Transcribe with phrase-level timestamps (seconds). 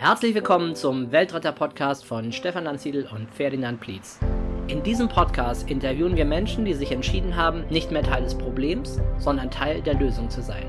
[0.00, 4.18] Herzlich willkommen zum Weltretter-Podcast von Stefan Lanziedl und Ferdinand Plietz.
[4.66, 8.98] In diesem Podcast interviewen wir Menschen, die sich entschieden haben, nicht mehr Teil des Problems,
[9.18, 10.64] sondern Teil der Lösung zu sein.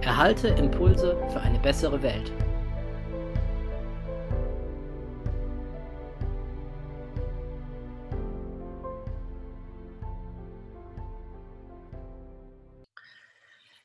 [0.00, 2.32] Erhalte Impulse für eine bessere Welt.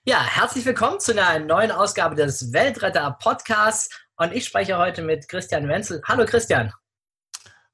[0.05, 3.87] Ja, herzlich willkommen zu einer neuen Ausgabe des Weltretter Podcasts.
[4.21, 5.99] Und ich spreche heute mit Christian Wenzel.
[6.07, 6.71] Hallo Christian.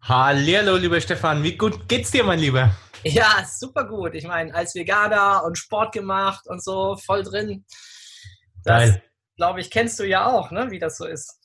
[0.04, 1.44] Hallo, lieber Stefan.
[1.44, 2.74] Wie gut geht's dir, mein Lieber?
[3.04, 4.16] Ja, super gut.
[4.16, 7.66] Ich meine, als Veganer und Sport gemacht und so voll drin.
[8.64, 8.98] Das,
[9.36, 10.72] glaube ich, kennst du ja auch, ne?
[10.72, 11.38] wie das so ist.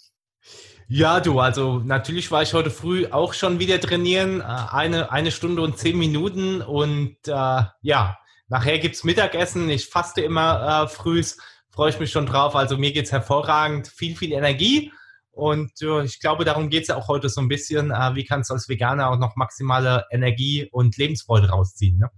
[0.86, 4.40] Ja, du, also natürlich war ich heute früh auch schon wieder trainieren.
[4.40, 8.18] Äh, eine, eine Stunde und zehn Minuten und äh, ja,
[8.52, 9.70] Nachher gibt es Mittagessen.
[9.70, 11.38] Ich faste immer äh, frühs.
[11.72, 12.54] Freue ich mich schon drauf.
[12.54, 13.88] Also mir geht es hervorragend.
[13.88, 14.92] Viel, viel Energie.
[15.30, 17.90] Und äh, ich glaube, darum geht es ja auch heute so ein bisschen.
[17.90, 21.98] Äh, wie kannst du als Veganer auch noch maximale Energie und Lebensfreude rausziehen?
[21.98, 22.10] Ne?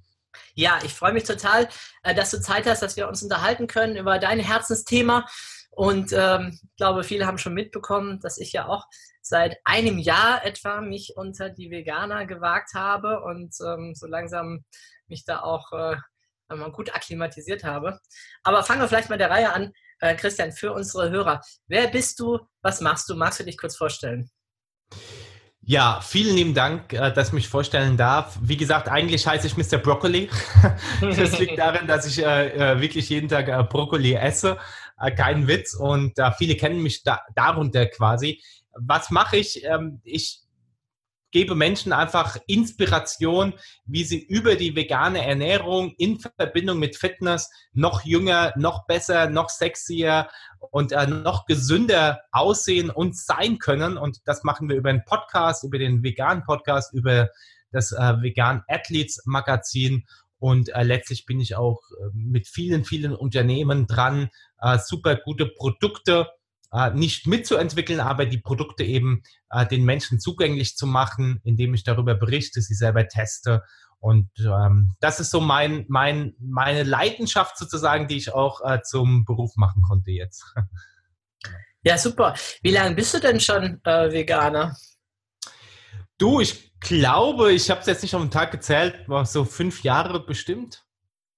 [0.55, 1.69] Ja, ich freue mich total,
[2.03, 5.27] äh, dass du Zeit hast, dass wir uns unterhalten können über dein Herzensthema.
[5.71, 8.87] Und ähm, ich glaube, viele haben schon mitbekommen, dass ich ja auch
[9.23, 14.65] seit einem Jahr etwa mich unter die Veganer gewagt habe und ähm, so langsam
[15.07, 15.97] mich da auch äh,
[16.49, 17.99] mal gut akklimatisiert habe.
[18.43, 19.73] Aber fangen wir vielleicht mal der Reihe an.
[20.01, 21.41] Äh, Christian, für unsere Hörer.
[21.67, 22.39] Wer bist du?
[22.63, 23.15] Was machst du?
[23.15, 24.31] Magst du dich kurz vorstellen?
[25.67, 28.37] Ja, vielen lieben Dank, äh, dass ich mich vorstellen darf.
[28.43, 29.79] Wie gesagt, eigentlich heiße ich Mr.
[29.79, 30.29] Broccoli.
[31.01, 34.59] Das liegt daran, dass ich äh, äh, wirklich jeden Tag Brokkoli esse.
[35.17, 35.75] Kein Witz.
[35.75, 38.41] Und viele kennen mich da, darunter quasi.
[38.75, 39.65] Was mache ich?
[39.65, 40.44] Ähm, ich
[41.35, 43.55] gebe Menschen einfach Inspiration,
[43.87, 49.49] wie sie über die vegane Ernährung in Verbindung mit Fitness noch jünger, noch besser, noch
[49.49, 50.29] sexier
[50.71, 53.99] und äh, noch gesünder aussehen und sein können.
[53.99, 57.29] Und das machen wir über einen Podcast, über den veganen Podcast, über
[57.73, 60.07] das äh, Vegan Athletes Magazin.
[60.39, 64.31] Und äh, letztlich bin ich auch äh, mit vielen, vielen Unternehmen dran,
[64.61, 66.29] äh, super gute Produkte
[66.95, 72.15] nicht mitzuentwickeln, aber die Produkte eben äh, den Menschen zugänglich zu machen, indem ich darüber
[72.15, 73.63] berichte, sie selber teste.
[74.01, 79.25] Und ähm, das ist so mein, mein, meine Leidenschaft sozusagen, die ich auch äh, zum
[79.25, 80.45] Beruf machen konnte jetzt.
[81.87, 82.35] Ja, super.
[82.63, 84.75] Wie lange bist du denn schon äh, Veganer?
[86.17, 89.83] Du, ich glaube, ich habe es jetzt nicht auf den Tag gezählt, war so fünf
[89.83, 90.83] Jahre bestimmt.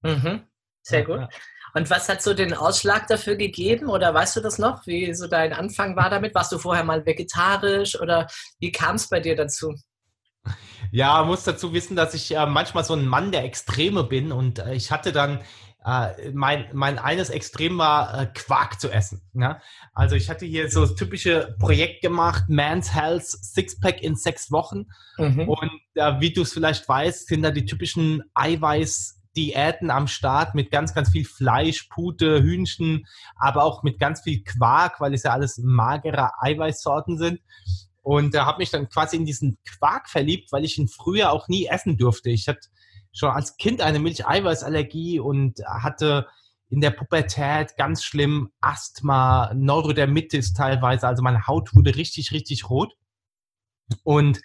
[0.03, 0.47] Mhm.
[0.83, 1.19] Sehr gut.
[1.19, 1.29] Ja.
[1.77, 3.91] Und was hat so den Ausschlag dafür gegeben?
[3.91, 6.35] Oder weißt du das noch, wie so dein Anfang war damit?
[6.35, 8.29] Warst du vorher mal vegetarisch oder
[8.59, 9.75] wie kam es bei dir dazu?
[10.91, 14.59] Ja, muss dazu wissen, dass ich äh, manchmal so ein Mann der Extreme bin und
[14.59, 15.43] äh, ich hatte dann
[15.85, 19.21] äh, mein, mein eines Extrem war, äh, Quark zu essen.
[19.35, 19.61] Ja?
[19.93, 24.87] Also ich hatte hier so das typische Projekt gemacht, Man's Health Sixpack in sechs Wochen.
[25.19, 25.47] Mhm.
[25.47, 25.71] Und
[26.21, 30.95] wie du es vielleicht weißt, sind da die typischen Eiweiß- Diäten am Start mit ganz,
[30.95, 35.59] ganz viel Fleisch, Pute, Hühnchen, aber auch mit ganz viel Quark, weil es ja alles
[35.59, 37.41] magere Eiweißsorten sind.
[38.03, 41.33] Und da äh, habe mich dann quasi in diesen Quark verliebt, weil ich ihn früher
[41.33, 42.31] auch nie essen durfte.
[42.31, 42.69] Ich hatte
[43.13, 46.27] schon als Kind eine Milcheiweißallergie und hatte
[46.69, 51.07] in der Pubertät ganz schlimm Asthma, Neurodermitis teilweise.
[51.07, 52.95] Also meine Haut wurde richtig, richtig rot.
[54.03, 54.41] Und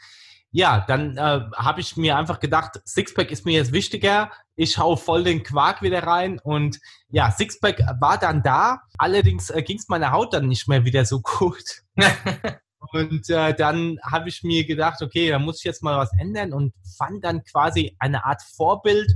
[0.51, 4.31] ja, dann äh, habe ich mir einfach gedacht, Sixpack ist mir jetzt wichtiger.
[4.61, 6.79] Ich hau voll den Quark wieder rein und
[7.09, 8.81] ja, Sixpack war dann da.
[8.97, 11.81] Allerdings äh, ging es meiner Haut dann nicht mehr wieder so gut.
[12.93, 16.53] und äh, dann habe ich mir gedacht, okay, da muss ich jetzt mal was ändern
[16.53, 19.11] und fand dann quasi eine Art Vorbild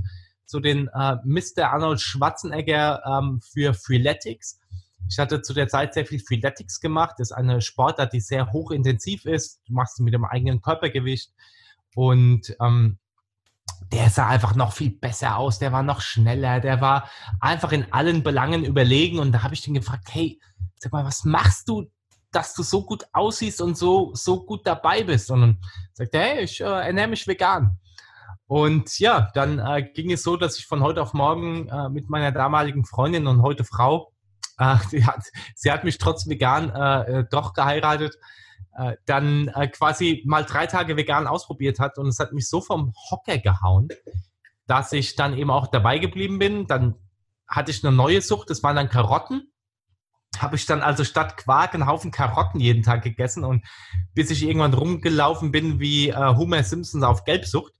[0.46, 1.72] zu den äh, Mr.
[1.72, 4.58] Arnold Schwarzenegger ähm, für Freeletics
[5.08, 7.14] ich hatte zu der Zeit sehr viel Freeletics gemacht.
[7.18, 9.60] Das ist eine Sportart, die sehr hochintensiv ist.
[9.66, 11.32] Du machst sie mit dem eigenen Körpergewicht.
[11.94, 12.98] Und ähm,
[13.92, 15.58] der sah einfach noch viel besser aus.
[15.58, 16.60] Der war noch schneller.
[16.60, 17.08] Der war
[17.40, 19.18] einfach in allen Belangen überlegen.
[19.18, 20.40] Und da habe ich den gefragt, hey,
[20.76, 21.90] sag mal, was machst du,
[22.32, 25.30] dass du so gut aussiehst und so, so gut dabei bist?
[25.30, 25.58] Und dann
[25.92, 27.78] sagt er, hey, ich äh, ernähre mich vegan.
[28.46, 32.08] Und ja, dann äh, ging es so, dass ich von heute auf morgen äh, mit
[32.08, 34.12] meiner damaligen Freundin und heute Frau
[34.58, 35.24] äh, sie, hat,
[35.54, 38.18] sie hat mich trotz vegan äh, äh, doch geheiratet,
[38.76, 42.60] äh, dann äh, quasi mal drei Tage vegan ausprobiert hat und es hat mich so
[42.60, 43.88] vom Hocker gehauen,
[44.66, 46.66] dass ich dann eben auch dabei geblieben bin.
[46.66, 46.94] Dann
[47.48, 49.50] hatte ich eine neue Sucht, das waren dann Karotten.
[50.38, 53.64] Habe ich dann also statt Quark einen Haufen Karotten jeden Tag gegessen und
[54.14, 57.72] bis ich irgendwann rumgelaufen bin wie äh, Homer Simpson auf Gelbsucht.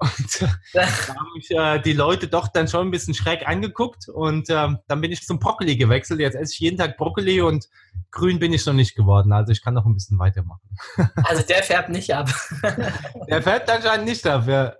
[0.00, 4.08] Und äh, da haben mich äh, die Leute doch dann schon ein bisschen schräg angeguckt
[4.08, 6.20] und äh, dann bin ich zum Brokkoli gewechselt.
[6.20, 7.68] Jetzt esse ich jeden Tag Brokkoli und
[8.10, 10.60] grün bin ich noch nicht geworden, also ich kann noch ein bisschen weitermachen.
[11.24, 12.28] Also der färbt nicht ab.
[13.28, 14.74] Der färbt anscheinend nicht ab, ja.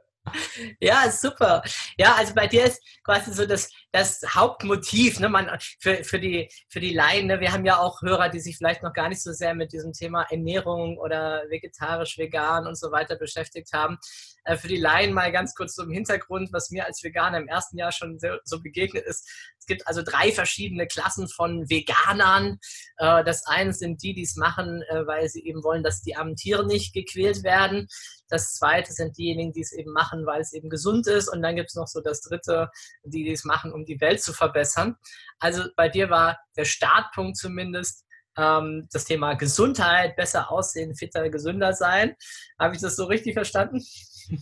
[0.80, 1.62] Ja, super.
[1.96, 6.48] Ja, also bei dir ist quasi so das, das Hauptmotiv, ne, man, für, für, die,
[6.68, 7.26] für die Laien.
[7.26, 9.72] Ne, wir haben ja auch Hörer, die sich vielleicht noch gar nicht so sehr mit
[9.72, 13.98] diesem Thema Ernährung oder vegetarisch, vegan und so weiter beschäftigt haben.
[14.44, 17.78] Äh, für die Laien mal ganz kurz zum Hintergrund, was mir als Veganer im ersten
[17.78, 19.28] Jahr schon so, begegnet ist.
[19.58, 22.58] Es gibt also drei verschiedene Klassen von Veganern.
[22.96, 26.16] Äh, das eine sind die, die es machen, äh, weil sie eben wollen, dass die
[26.16, 27.88] armen Tiere nicht gequält werden.
[28.28, 31.28] Das zweite sind diejenigen, die es eben machen, weil es eben gesund ist.
[31.28, 32.70] Und dann gibt es noch so das dritte,
[33.04, 34.96] die, die es machen, um die Welt zu verbessern.
[35.38, 38.04] Also bei dir war der Startpunkt zumindest
[38.36, 42.14] ähm, das Thema Gesundheit, besser aussehen, fitter, gesünder sein.
[42.58, 43.84] Habe ich das so richtig verstanden?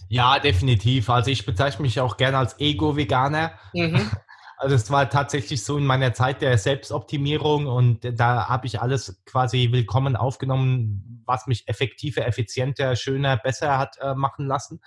[0.09, 1.11] Ja, definitiv.
[1.11, 3.53] Also ich bezeichne mich auch gerne als Ego-Veganer.
[3.73, 4.11] Mhm.
[4.61, 9.23] Also es war tatsächlich so in meiner Zeit der Selbstoptimierung und da habe ich alles
[9.25, 14.81] quasi willkommen aufgenommen, was mich effektiver, effizienter, schöner, besser hat äh, machen lassen.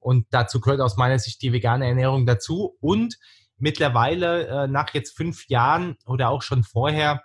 [0.00, 2.76] Und dazu gehört aus meiner Sicht die vegane Ernährung dazu.
[2.80, 3.16] Und
[3.58, 7.22] mittlerweile, äh, nach jetzt fünf Jahren oder auch schon vorher,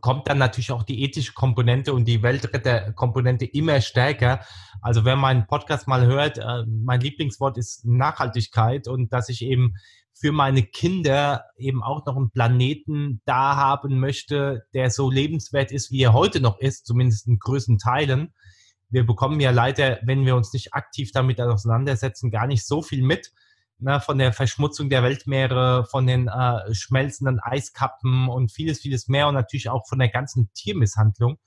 [0.00, 4.40] kommt dann natürlich auch die ethische Komponente und die Weltretterkomponente immer stärker.
[4.80, 9.74] Also wer meinen Podcast mal hört, äh, mein Lieblingswort ist Nachhaltigkeit und dass ich eben
[10.14, 15.90] für meine Kinder eben auch noch einen Planeten da haben möchte, der so lebenswert ist,
[15.92, 18.34] wie er heute noch ist, zumindest in größten Teilen.
[18.90, 23.02] Wir bekommen ja leider, wenn wir uns nicht aktiv damit auseinandersetzen, gar nicht so viel
[23.02, 23.32] mit
[23.78, 29.28] ne, von der Verschmutzung der Weltmeere, von den äh, schmelzenden Eiskappen und vieles, vieles mehr
[29.28, 31.38] und natürlich auch von der ganzen Tiermisshandlung,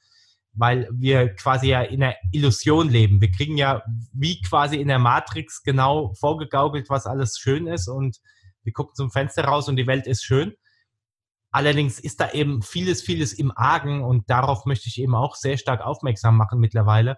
[0.54, 3.22] weil wir quasi ja in einer Illusion leben.
[3.22, 3.83] Wir kriegen ja
[4.13, 8.18] wie quasi in der Matrix genau vorgegaukelt, was alles schön ist und
[8.63, 10.54] wir gucken zum Fenster raus und die Welt ist schön.
[11.51, 15.57] Allerdings ist da eben vieles, vieles im Argen und darauf möchte ich eben auch sehr
[15.57, 17.18] stark aufmerksam machen mittlerweile.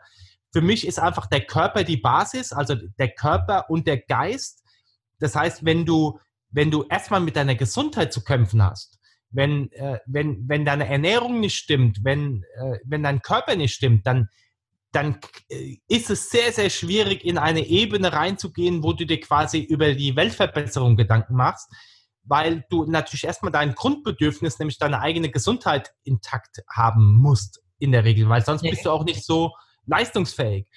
[0.51, 4.62] Für mich ist einfach der Körper die Basis, also der Körper und der Geist
[5.23, 6.19] das heißt, wenn du,
[6.51, 8.99] wenn du erstmal mit deiner Gesundheit zu kämpfen hast,
[9.31, 14.05] wenn, äh, wenn, wenn deine Ernährung nicht stimmt, wenn, äh, wenn dein Körper nicht stimmt,
[14.05, 14.27] dann,
[14.91, 19.61] dann äh, ist es sehr, sehr schwierig, in eine Ebene reinzugehen, wo du dir quasi
[19.61, 21.71] über die Weltverbesserung Gedanken machst,
[22.23, 28.03] weil du natürlich erstmal dein Grundbedürfnis, nämlich deine eigene Gesundheit intakt haben musst, in der
[28.03, 29.53] Regel, weil sonst bist du auch nicht so
[29.85, 30.67] leistungsfähig.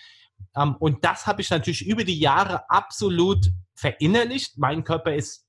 [0.56, 4.58] Ähm, und das habe ich natürlich über die Jahre absolut verinnerlicht.
[4.58, 5.46] Mein Körper ist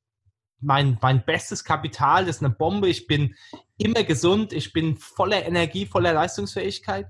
[0.60, 2.89] mein, mein bestes Kapital, das ist eine Bombe.
[2.89, 3.36] Ich bin
[3.78, 7.07] immer gesund, ich bin voller Energie, voller Leistungsfähigkeit.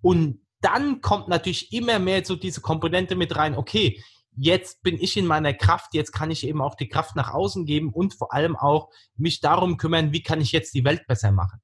[0.00, 4.02] Und dann kommt natürlich immer mehr so diese Komponente mit rein, okay,
[4.36, 7.64] jetzt bin ich in meiner Kraft, jetzt kann ich eben auch die Kraft nach außen
[7.64, 11.32] geben und vor allem auch mich darum kümmern, wie kann ich jetzt die Welt besser
[11.32, 11.60] machen.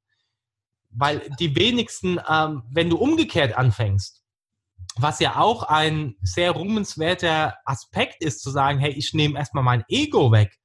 [0.90, 4.21] Weil die wenigsten, ähm, wenn du umgekehrt anfängst,
[4.96, 9.84] was ja auch ein sehr ruhmenswerter Aspekt ist, zu sagen, hey, ich nehme erstmal mein
[9.88, 10.58] Ego weg,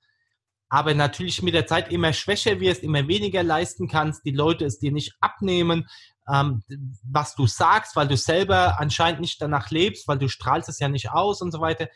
[0.70, 4.80] aber natürlich mit der Zeit immer schwächer wirst, immer weniger leisten kannst, die Leute es
[4.80, 5.88] dir nicht abnehmen,
[6.30, 6.64] ähm,
[7.04, 10.90] was du sagst, weil du selber anscheinend nicht danach lebst, weil du strahlst es ja
[10.90, 11.88] nicht aus und so weiter,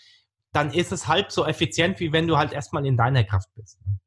[0.54, 3.80] dann ist es halb so effizient, wie wenn du halt erstmal in deiner Kraft bist.
[3.86, 4.00] Ne?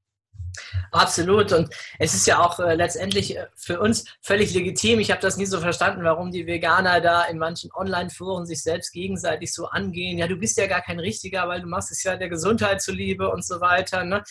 [0.93, 1.53] Absolut.
[1.53, 5.01] Und es ist ja auch äh, letztendlich äh, für uns völlig legitim.
[5.01, 8.93] Ich habe das nie so verstanden, warum die Veganer da in manchen Online-Foren sich selbst
[8.93, 10.19] gegenseitig so angehen.
[10.19, 13.31] Ja, du bist ja gar kein Richtiger, weil du machst es ja der Gesundheit zuliebe
[13.31, 14.05] und so weiter.
[14.05, 14.23] Ne?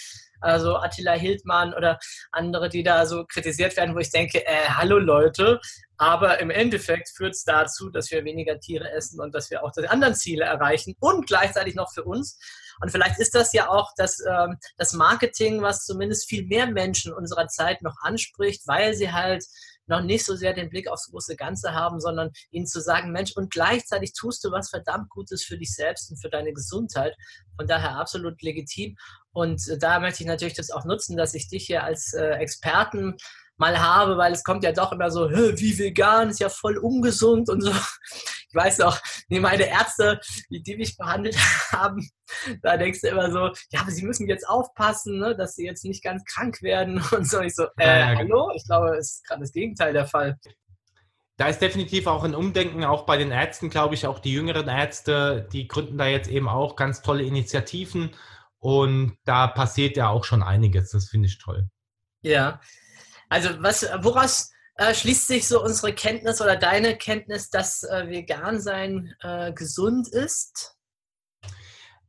[0.43, 1.99] Also Attila Hildmann oder
[2.31, 5.61] andere, die da so kritisiert werden, wo ich denke, äh, hallo Leute,
[5.97, 9.71] aber im Endeffekt führt es dazu, dass wir weniger Tiere essen und dass wir auch
[9.71, 12.37] die anderen Ziele erreichen und gleichzeitig noch für uns.
[12.83, 17.13] Und vielleicht ist das ja auch das, ähm, das Marketing, was zumindest viel mehr Menschen
[17.13, 19.45] unserer Zeit noch anspricht, weil sie halt
[19.87, 23.37] noch nicht so sehr den Blick aufs große Ganze haben, sondern ihnen zu sagen, Mensch,
[23.37, 27.15] und gleichzeitig tust du was verdammt Gutes für dich selbst und für deine Gesundheit.
[27.55, 28.97] Von daher absolut legitim.
[29.31, 32.31] Und äh, da möchte ich natürlich das auch nutzen, dass ich dich hier als äh,
[32.31, 33.15] Experten
[33.63, 37.49] mal habe, weil es kommt ja doch immer so, wie vegan, ist ja voll ungesund
[37.49, 37.71] und so.
[37.71, 41.37] Ich weiß auch, wie meine Ärzte, wie die mich behandelt
[41.71, 42.07] haben,
[42.61, 45.85] da denkst du immer so, ja, aber sie müssen jetzt aufpassen, ne, dass sie jetzt
[45.85, 47.39] nicht ganz krank werden und so.
[47.39, 48.51] Ich so, äh, hallo?
[48.55, 50.37] Ich glaube, es ist gerade das Gegenteil der Fall.
[51.37, 54.67] Da ist definitiv auch ein Umdenken, auch bei den Ärzten, glaube ich, auch die jüngeren
[54.67, 58.11] Ärzte, die gründen da jetzt eben auch ganz tolle Initiativen
[58.59, 60.91] und da passiert ja auch schon einiges.
[60.91, 61.69] Das finde ich toll.
[62.21, 62.61] Ja,
[63.33, 68.59] also was, woraus äh, schließt sich so unsere Kenntnis oder deine Kenntnis, dass äh, vegan
[68.59, 70.75] sein äh, gesund ist?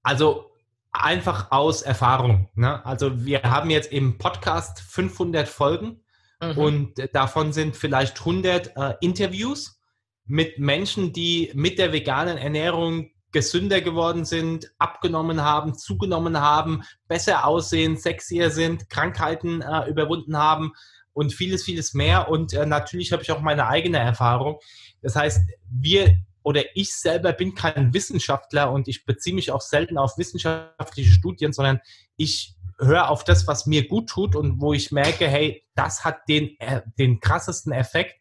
[0.02, 0.50] Also
[0.92, 2.48] einfach aus Erfahrung.
[2.54, 2.84] Ne?
[2.86, 6.04] Also wir haben jetzt im Podcast 500 Folgen
[6.52, 6.58] Mhm.
[6.58, 9.80] Und davon sind vielleicht 100 äh, Interviews
[10.26, 17.46] mit Menschen, die mit der veganen Ernährung gesünder geworden sind, abgenommen haben, zugenommen haben, besser
[17.46, 20.72] aussehen, sexier sind, Krankheiten äh, überwunden haben
[21.14, 22.28] und vieles, vieles mehr.
[22.28, 24.58] Und äh, natürlich habe ich auch meine eigene Erfahrung.
[25.00, 25.40] Das heißt,
[25.70, 31.10] wir oder ich selber bin kein Wissenschaftler und ich beziehe mich auch selten auf wissenschaftliche
[31.10, 31.80] Studien, sondern
[32.18, 36.28] ich höre auf das, was mir gut tut und wo ich merke, hey, das hat
[36.28, 38.16] den, äh, den krassesten Effekt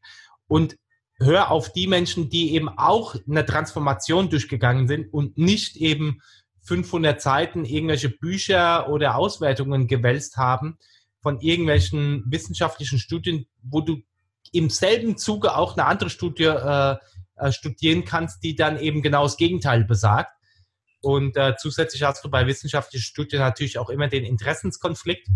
[0.48, 0.78] und
[1.20, 6.22] hör auf die Menschen, die eben auch eine Transformation durchgegangen sind und nicht eben
[6.62, 10.78] 500 Seiten irgendwelche Bücher oder Auswertungen gewälzt haben
[11.24, 14.02] von irgendwelchen wissenschaftlichen Studien, wo du
[14.52, 16.98] im selben Zuge auch eine andere Studie äh,
[17.38, 20.32] äh, studieren kannst, die dann eben genau das Gegenteil besagt.
[21.02, 25.28] Und äh, zusätzlich hast du bei wissenschaftlichen Studien natürlich auch immer den Interessenskonflikt.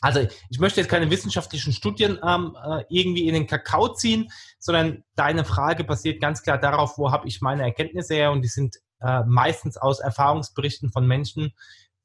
[0.00, 5.04] Also ich möchte jetzt keine wissenschaftlichen Studien ähm, äh, irgendwie in den Kakao ziehen, sondern
[5.16, 8.76] deine Frage basiert ganz klar darauf, wo habe ich meine Erkenntnisse her und die sind
[9.00, 11.52] äh, meistens aus Erfahrungsberichten von Menschen,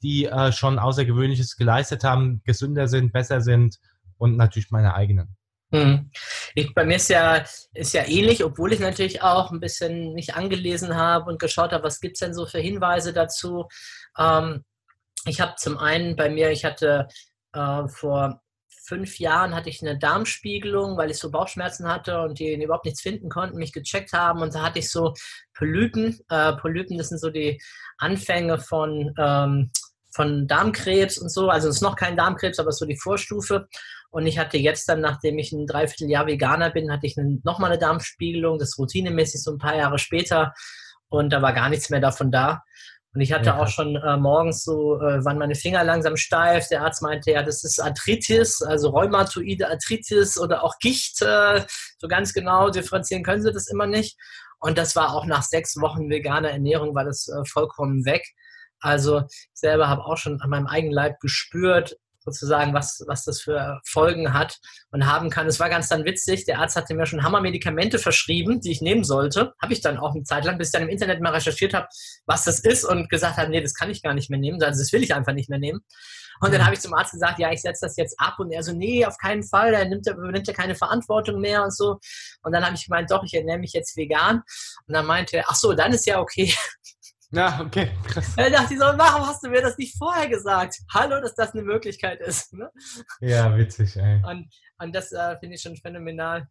[0.03, 3.77] die äh, schon Außergewöhnliches geleistet haben, gesünder sind, besser sind
[4.17, 5.35] und natürlich meine eigenen.
[5.71, 6.11] Hm.
[6.53, 7.43] Ich, bei mir ist ja,
[7.73, 11.83] ist ja ähnlich, obwohl ich natürlich auch ein bisschen mich angelesen habe und geschaut habe,
[11.83, 13.67] was gibt es denn so für Hinweise dazu.
[14.19, 14.63] Ähm,
[15.25, 17.07] ich habe zum einen bei mir, ich hatte
[17.53, 18.43] äh, vor
[18.85, 23.01] fünf Jahren hatte ich eine Darmspiegelung, weil ich so Bauchschmerzen hatte und die überhaupt nichts
[23.01, 25.13] finden konnten, mich gecheckt haben und da hatte ich so
[25.55, 26.19] Polypen.
[26.29, 27.61] Äh, Polypen, das sind so die
[27.97, 29.71] Anfänge von, ähm,
[30.13, 31.49] von Darmkrebs und so.
[31.49, 33.67] Also es ist noch kein Darmkrebs, aber so die Vorstufe.
[34.11, 37.79] Und ich hatte jetzt dann, nachdem ich ein Dreivierteljahr Veganer bin, hatte ich nochmal eine
[37.79, 40.53] Darmspiegelung, das routinemäßig so ein paar Jahre später.
[41.09, 42.61] Und da war gar nichts mehr davon da.
[43.13, 46.67] Und ich hatte ja, auch schon äh, morgens so, äh, waren meine Finger langsam steif.
[46.69, 51.21] Der Arzt meinte, ja, das ist Arthritis, also rheumatoide Arthritis oder auch Gicht.
[51.21, 51.63] Äh,
[51.99, 54.17] so ganz genau differenzieren können sie das immer nicht.
[54.59, 58.23] Und das war auch nach sechs Wochen veganer Ernährung, war das äh, vollkommen weg.
[58.83, 63.41] Also ich selber habe auch schon an meinem eigenen Leib gespürt, sozusagen, was, was das
[63.41, 64.59] für Folgen hat
[64.91, 65.47] und haben kann.
[65.47, 69.03] Es war ganz dann witzig, der Arzt hatte mir schon Hammermedikamente verschrieben, die ich nehmen
[69.03, 69.53] sollte.
[69.61, 71.87] Habe ich dann auch eine Zeit lang, bis ich dann im Internet mal recherchiert habe,
[72.25, 74.79] was das ist und gesagt habe, nee, das kann ich gar nicht mehr nehmen, also
[74.79, 75.81] das will ich einfach nicht mehr nehmen.
[76.39, 76.65] Und dann mhm.
[76.65, 78.35] habe ich zum Arzt gesagt, ja, ich setze das jetzt ab.
[78.39, 81.63] Und er so, nee, auf keinen Fall, er nimmt, er übernimmt ja keine Verantwortung mehr
[81.63, 81.99] und so.
[82.41, 84.41] Und dann habe ich gemeint, doch, ich ernähre mich jetzt vegan.
[84.87, 86.53] Und dann meinte er, ach so, dann ist ja okay.
[87.33, 88.35] Ja, okay, krass.
[88.37, 90.77] Da dachte ich so, warum hast du mir das nicht vorher gesagt?
[90.93, 92.53] Hallo, dass das eine Möglichkeit ist.
[92.53, 92.71] Ne?
[93.21, 94.21] Ja, witzig, ey.
[94.23, 96.47] Und, und das äh, finde ich schon phänomenal,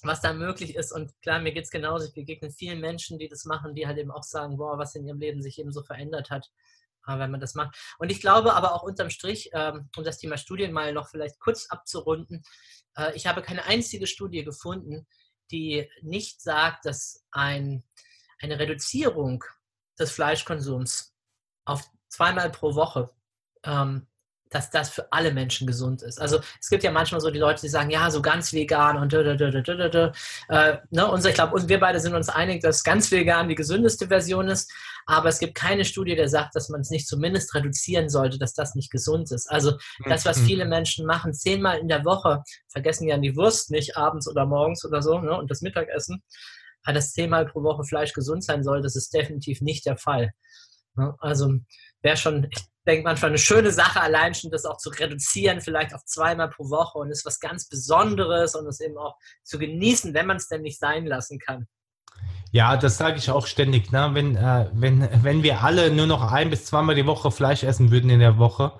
[0.00, 0.90] was da möglich ist.
[0.90, 2.06] Und klar, mir geht es genauso.
[2.06, 5.06] Ich begegne vielen Menschen, die das machen, die halt eben auch sagen, boah, was in
[5.06, 6.46] ihrem Leben sich eben so verändert hat,
[7.06, 7.76] äh, wenn man das macht.
[7.98, 11.38] Und ich glaube aber auch unterm Strich, ähm, um das Thema Studien mal noch vielleicht
[11.40, 12.42] kurz abzurunden,
[12.96, 15.06] äh, ich habe keine einzige Studie gefunden,
[15.50, 17.84] die nicht sagt, dass ein,
[18.40, 19.44] eine Reduzierung
[19.98, 21.14] des Fleischkonsums
[21.64, 23.10] auf zweimal pro Woche,
[23.64, 24.06] ähm,
[24.50, 26.20] dass das für alle Menschen gesund ist.
[26.20, 29.12] Also es gibt ja manchmal so die Leute, die sagen, ja, so ganz vegan und
[29.12, 31.10] äh, ne?
[31.10, 34.72] und ich glaube, wir beide sind uns einig, dass ganz vegan die gesündeste Version ist,
[35.06, 38.54] aber es gibt keine Studie, der sagt, dass man es nicht zumindest reduzieren sollte, dass
[38.54, 39.50] das nicht gesund ist.
[39.50, 40.46] Also das, was mhm.
[40.46, 44.84] viele Menschen machen, zehnmal in der Woche, vergessen ja die Wurst nicht abends oder morgens
[44.84, 45.36] oder so ne?
[45.36, 46.22] und das Mittagessen,
[46.94, 50.30] dass zehnmal pro Woche Fleisch gesund sein soll, das ist definitiv nicht der Fall.
[51.18, 51.52] Also
[52.02, 55.94] wäre schon, ich denke manchmal eine schöne Sache, allein schon das auch zu reduzieren, vielleicht
[55.94, 60.14] auf zweimal pro Woche und ist was ganz Besonderes und es eben auch zu genießen,
[60.14, 61.66] wenn man es denn nicht sein lassen kann.
[62.52, 63.92] Ja, das sage ich auch ständig.
[63.92, 64.10] Ne?
[64.12, 67.90] Wenn, äh, wenn, wenn wir alle nur noch ein bis zweimal die Woche Fleisch essen
[67.90, 68.72] würden in der Woche,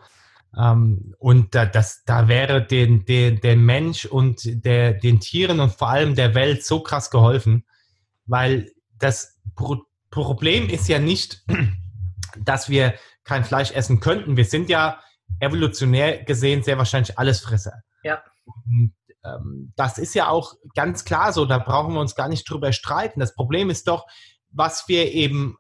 [0.56, 5.72] ähm, und da, das, da wäre den, den, der Mensch und der, den Tieren und
[5.72, 7.64] vor allem der Welt so krass geholfen
[8.26, 11.44] weil das Pro Problem ist ja nicht,
[12.44, 14.36] dass wir kein Fleisch essen könnten.
[14.36, 15.00] Wir sind ja
[15.40, 17.82] evolutionär gesehen sehr wahrscheinlich Allesfresser.
[18.02, 18.22] Ja.
[18.44, 22.48] Und, ähm, das ist ja auch ganz klar so, da brauchen wir uns gar nicht
[22.48, 23.20] drüber streiten.
[23.20, 24.06] Das Problem ist doch,
[24.50, 25.56] was wir eben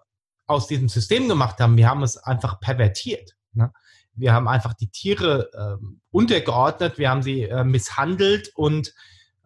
[0.46, 3.32] aus diesem System gemacht haben, wir haben es einfach pervertiert.
[3.52, 3.72] Ne?
[4.14, 8.94] Wir haben einfach die Tiere äh, untergeordnet, wir haben sie äh, misshandelt und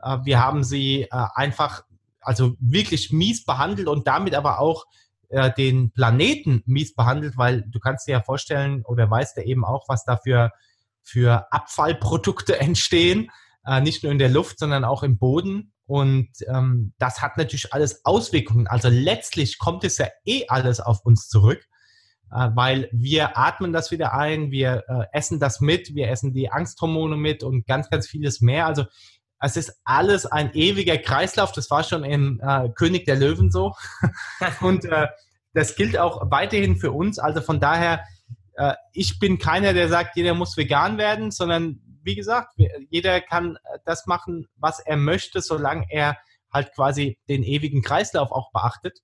[0.03, 1.83] äh, wir haben sie äh, einfach
[2.21, 4.85] also wirklich mies behandelt und damit aber auch
[5.29, 9.65] äh, den Planeten mies behandelt, weil du kannst dir ja vorstellen oder weißt ja eben
[9.65, 10.51] auch, was da für,
[11.03, 13.31] für Abfallprodukte entstehen,
[13.65, 15.73] äh, nicht nur in der Luft, sondern auch im Boden.
[15.87, 18.67] Und ähm, das hat natürlich alles Auswirkungen.
[18.69, 21.67] Also letztlich kommt es ja eh alles auf uns zurück.
[22.33, 26.51] äh, weil wir atmen das wieder ein, wir äh, essen das mit, wir essen die
[26.51, 28.67] Angsthormone mit und ganz, ganz vieles mehr.
[28.67, 28.85] Also
[29.41, 31.53] es ist alles ein ewiger Kreislauf.
[31.53, 33.75] Das war schon im äh, König der Löwen so.
[34.61, 35.09] und äh,
[35.55, 37.19] das gilt auch weiterhin für uns.
[37.19, 38.05] Also von daher,
[38.55, 42.55] äh, ich bin keiner, der sagt, jeder muss vegan werden, sondern wie gesagt,
[42.89, 46.17] jeder kann das machen, was er möchte, solange er
[46.53, 49.01] halt quasi den ewigen Kreislauf auch beachtet.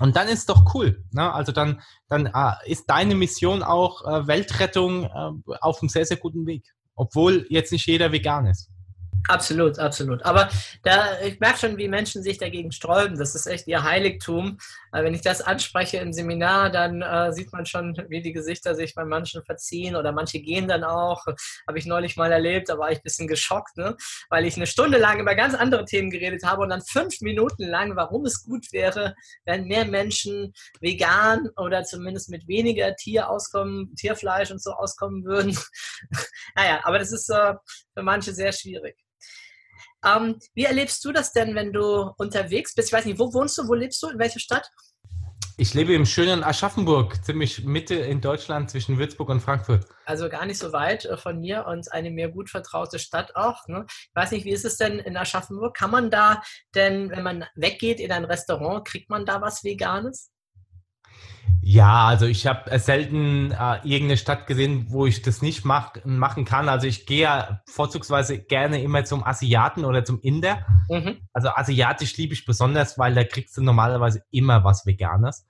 [0.00, 1.04] Und dann ist doch cool.
[1.12, 1.32] Ne?
[1.32, 6.16] Also dann, dann äh, ist deine Mission auch äh, Weltrettung äh, auf einem sehr, sehr
[6.16, 6.64] guten Weg.
[6.94, 8.70] Obwohl jetzt nicht jeder vegan ist.
[9.28, 10.24] Absolut, absolut.
[10.24, 10.48] Aber
[10.82, 13.18] da, ich merke schon, wie Menschen sich dagegen sträuben.
[13.18, 14.58] Das ist echt ihr Heiligtum.
[14.92, 18.74] Äh, wenn ich das anspreche im Seminar, dann äh, sieht man schon, wie die Gesichter
[18.74, 21.24] sich bei manchen verziehen oder manche gehen dann auch.
[21.66, 23.96] Habe ich neulich mal erlebt, da war ich ein bisschen geschockt, ne?
[24.28, 27.64] weil ich eine Stunde lang über ganz andere Themen geredet habe und dann fünf Minuten
[27.64, 33.94] lang, warum es gut wäre, wenn mehr Menschen vegan oder zumindest mit weniger Tier auskommen,
[33.96, 35.56] Tierfleisch und so auskommen würden.
[36.56, 37.54] naja, aber das ist äh,
[37.94, 38.96] für manche sehr schwierig.
[40.04, 42.88] Ähm, wie erlebst du das denn, wenn du unterwegs bist?
[42.88, 44.70] Ich weiß nicht, wo wohnst du, wo lebst du, in welcher Stadt?
[45.60, 49.84] Ich lebe im schönen Aschaffenburg, ziemlich Mitte in Deutschland zwischen Würzburg und Frankfurt.
[50.06, 53.68] Also gar nicht so weit äh, von mir und eine mir gut vertraute Stadt auch.
[53.68, 53.84] Ne?
[53.88, 55.76] Ich weiß nicht, wie ist es denn in Aschaffenburg?
[55.76, 56.40] Kann man da
[56.74, 60.30] denn, wenn man weggeht in ein Restaurant, kriegt man da was Veganes?
[61.62, 66.44] Ja, also ich habe selten äh, irgendeine Stadt gesehen, wo ich das nicht mach, machen
[66.44, 66.68] kann.
[66.68, 70.64] Also ich gehe ja vorzugsweise gerne immer zum Asiaten oder zum Inder.
[70.88, 71.18] Mhm.
[71.32, 75.46] Also asiatisch liebe ich besonders, weil da kriegst du normalerweise immer was Veganes.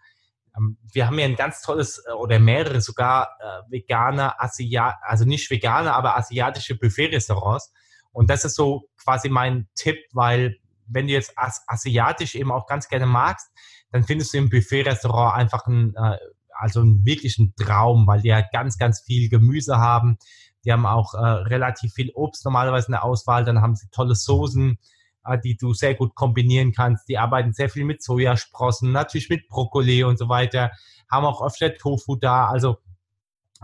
[0.57, 5.25] Ähm, wir haben ja ein ganz tolles äh, oder mehrere sogar äh, vegane, Asiat also
[5.25, 7.73] nicht vegane, aber asiatische Buffet-Restaurants.
[8.12, 10.57] Und das ist so quasi mein Tipp, weil
[10.90, 13.50] wenn du jetzt as asiatisch eben auch ganz gerne magst,
[13.90, 16.18] dann findest du im Buffet-Restaurant einfach einen, äh,
[16.59, 20.18] also einen wirklichen Traum, weil die ja ganz, ganz viel Gemüse haben.
[20.64, 23.44] Die haben auch äh, relativ viel Obst normalerweise in der Auswahl.
[23.44, 24.78] Dann haben sie tolle Soßen,
[25.25, 27.09] äh, die du sehr gut kombinieren kannst.
[27.09, 30.71] Die arbeiten sehr viel mit Sojasprossen, natürlich mit Brokkoli und so weiter.
[31.10, 32.47] Haben auch öfter Tofu da.
[32.47, 32.78] Also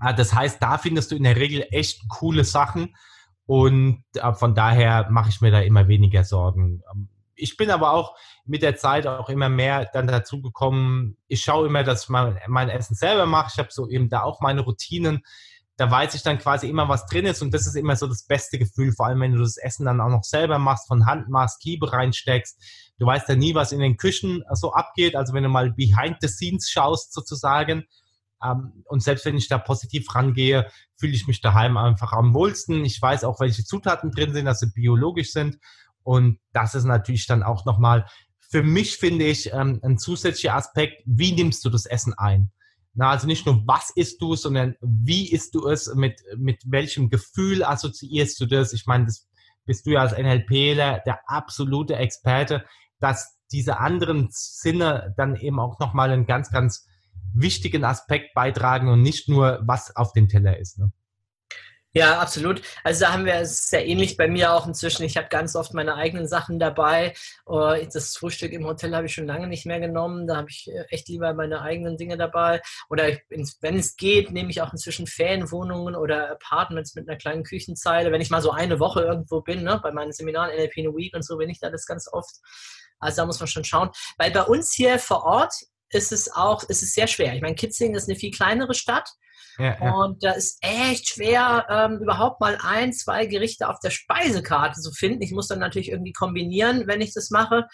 [0.01, 2.95] äh, das heißt, da findest du in der Regel echt coole Sachen.
[3.47, 6.83] Und äh, von daher mache ich mir da immer weniger Sorgen.
[6.93, 11.43] Ähm, ich bin aber auch mit der Zeit auch immer mehr dann dazu gekommen, ich
[11.43, 13.51] schaue immer, dass ich mein, mein Essen selber mache.
[13.53, 15.23] Ich habe so eben da auch meine Routinen.
[15.77, 18.25] Da weiß ich dann quasi immer, was drin ist und das ist immer so das
[18.25, 21.29] beste Gefühl, vor allem wenn du das Essen dann auch noch selber machst, von Hand
[21.29, 22.59] machst, Liebe reinsteckst.
[22.99, 25.15] Du weißt ja nie, was in den Küchen so abgeht.
[25.15, 27.85] Also wenn du mal behind the scenes schaust sozusagen,
[28.43, 32.85] ähm, und selbst wenn ich da positiv rangehe, fühle ich mich daheim einfach am wohlsten.
[32.85, 35.59] Ich weiß auch, welche Zutaten drin sind, dass sie biologisch sind.
[36.07, 38.07] Und das ist natürlich dann auch nochmal
[38.49, 42.53] für mich, finde ich, ähm, ein zusätzlicher Aspekt, wie nimmst du das Essen ein?
[42.95, 47.11] Na, also nicht nur, was isst du, sondern wie isst du es, mit, mit welchem
[47.11, 48.73] Gefühl assoziierst du das?
[48.73, 49.29] Ich meine, das
[49.65, 52.65] bist du ja als NLPler der absolute Experte,
[53.01, 56.87] dass diese anderen Sinne dann eben auch nochmal einen ganz, ganz
[57.35, 60.79] wichtigen Aspekt beitragen und nicht nur, was auf dem Teller ist.
[60.79, 60.93] Ne?
[61.97, 62.61] Ja, absolut.
[62.85, 65.03] Also da haben wir es sehr ähnlich bei mir auch inzwischen.
[65.05, 67.15] Ich habe ganz oft meine eigenen Sachen dabei.
[67.47, 70.27] Oh, das Frühstück im Hotel habe ich schon lange nicht mehr genommen.
[70.27, 72.61] Da habe ich äh, echt lieber meine eigenen Dinge dabei.
[72.91, 78.13] Oder wenn es geht, nehme ich auch inzwischen Ferienwohnungen oder Apartments mit einer kleinen Küchenzeile.
[78.13, 80.95] Wenn ich mal so eine Woche irgendwo bin, ne, bei meinen Seminaren NLP in a
[80.95, 82.35] Week und so, bin ich da das ganz oft.
[82.99, 83.89] Also da muss man schon schauen.
[84.19, 85.55] Weil bei uns hier vor Ort
[85.89, 87.35] ist es auch, ist es sehr schwer.
[87.35, 89.09] Ich meine, Kitzingen ist eine viel kleinere Stadt.
[89.59, 89.95] Ja, ja.
[89.95, 94.93] Und da ist echt schwer, ähm, überhaupt mal ein, zwei Gerichte auf der Speisekarte zu
[94.93, 95.23] finden.
[95.23, 97.67] Ich muss dann natürlich irgendwie kombinieren, wenn ich das mache.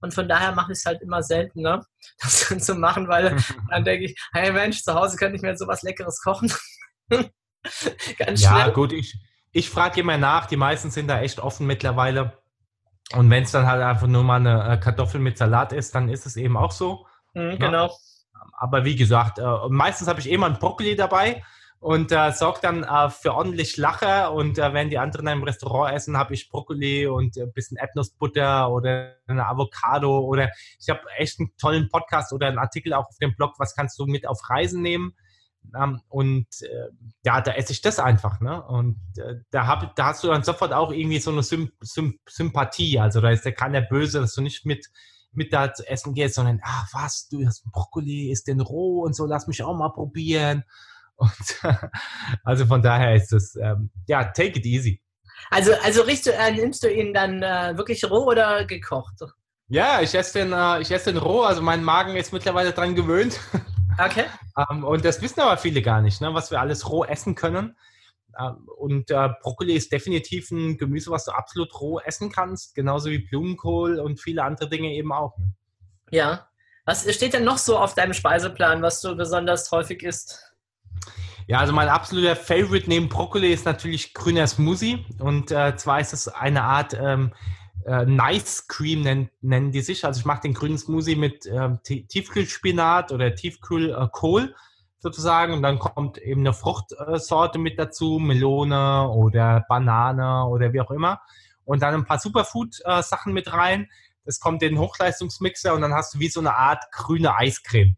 [0.00, 1.84] Und von daher mache ich es halt immer seltener,
[2.22, 3.36] das zu machen, weil
[3.70, 6.52] dann denke ich, hey Mensch, zu Hause könnte ich mir sowas Leckeres kochen.
[8.18, 8.72] Ganz ja, schnell.
[8.72, 9.18] gut, ich,
[9.52, 10.46] ich frage immer nach.
[10.46, 12.38] Die meisten sind da echt offen mittlerweile.
[13.12, 16.08] Und wenn es dann halt einfach nur mal eine äh, Kartoffel mit Salat ist, dann
[16.08, 17.06] ist es eben auch so.
[17.34, 17.90] Mhm, genau
[18.52, 21.42] aber wie gesagt, äh, meistens habe ich immer ein Brokkoli dabei
[21.80, 24.32] und äh, sorgt dann äh, für ordentlich Lacher.
[24.32, 28.70] Und äh, wenn die anderen im Restaurant essen, habe ich Brokkoli und ein bisschen Erdnussbutter
[28.70, 33.18] oder eine Avocado oder ich habe echt einen tollen Podcast oder einen Artikel auch auf
[33.18, 35.14] dem Blog, was kannst du mit auf Reisen nehmen.
[35.74, 36.90] Ähm, und äh,
[37.24, 38.40] ja, da esse ich das einfach.
[38.40, 38.62] Ne?
[38.62, 42.18] Und äh, da, hab, da hast du dann sofort auch irgendwie so eine Symp Symp
[42.28, 42.98] Sympathie.
[42.98, 44.90] Also da ist der keiner böse, dass du nicht mit
[45.32, 49.14] mit da zu essen gehst, sondern, ach was, du hast Brokkoli, ist denn roh und
[49.14, 50.64] so, lass mich auch mal probieren.
[51.20, 51.60] Und
[52.44, 55.02] also von daher ist es, ähm, ja, take it easy.
[55.50, 59.16] Also, also riechst du, äh, nimmst du ihn dann äh, wirklich roh oder gekocht?
[59.68, 62.94] Ja, ich esse den, äh, ich esse den roh, also mein Magen ist mittlerweile dran
[62.94, 63.38] gewöhnt.
[63.98, 64.24] Okay.
[64.56, 67.76] Ähm, und das wissen aber viele gar nicht, ne, was wir alles roh essen können.
[68.76, 73.18] Und äh, Brokkoli ist definitiv ein Gemüse, was du absolut roh essen kannst, genauso wie
[73.18, 75.36] Blumenkohl und viele andere Dinge eben auch.
[75.38, 75.52] Ne?
[76.10, 76.46] Ja.
[76.84, 80.50] Was steht denn noch so auf deinem Speiseplan, was du besonders häufig isst?
[81.46, 85.04] Ja, also mein absoluter Favorite neben Brokkoli ist natürlich grüner Smoothie.
[85.18, 87.32] Und äh, zwar ist es eine Art ähm,
[87.84, 90.04] äh, Nice Cream, nennen, nennen die sich.
[90.04, 94.54] Also ich mache den grünen Smoothie mit ähm, Tiefkühlspinat oder Tiefkühlkohl äh,
[95.00, 95.52] sozusagen.
[95.54, 101.20] Und dann kommt eben eine Fruchtsorte mit dazu, Melone oder Banane oder wie auch immer.
[101.64, 103.88] Und dann ein paar Superfood-Sachen mit rein.
[104.24, 107.96] Das kommt in den Hochleistungsmixer und dann hast du wie so eine Art grüne Eiscreme.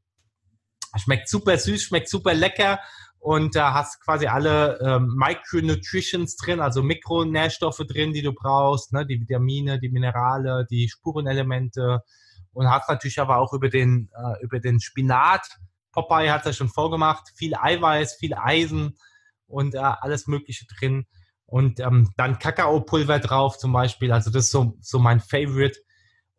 [0.97, 2.79] Schmeckt super süß, schmeckt super lecker
[3.19, 9.07] und da hast quasi alle ähm, Micronutritions drin, also Mikronährstoffe drin, die du brauchst, ne?
[9.07, 12.03] die Vitamine, die Minerale, die Spurenelemente
[12.53, 15.47] und hast natürlich aber auch über den, äh, über den Spinat,
[15.93, 18.97] Popeye hat es schon vorgemacht, viel Eiweiß, viel Eisen
[19.47, 21.07] und äh, alles Mögliche drin
[21.47, 25.79] und ähm, dann Kakaopulver drauf zum Beispiel, also das ist so, so mein Favorite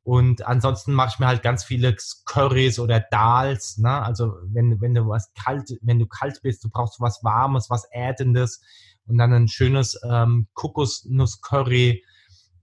[0.04, 3.78] und ansonsten mache ich mir halt ganz viele Currys oder Dals.
[3.78, 3.89] Ne?
[3.89, 7.86] Also wenn, wenn du was kalt, wenn du kalt bist, du brauchst was Warmes, was
[7.86, 8.62] Erdendes
[9.06, 12.04] und dann ein schönes ähm, Kokosnuss-Curry.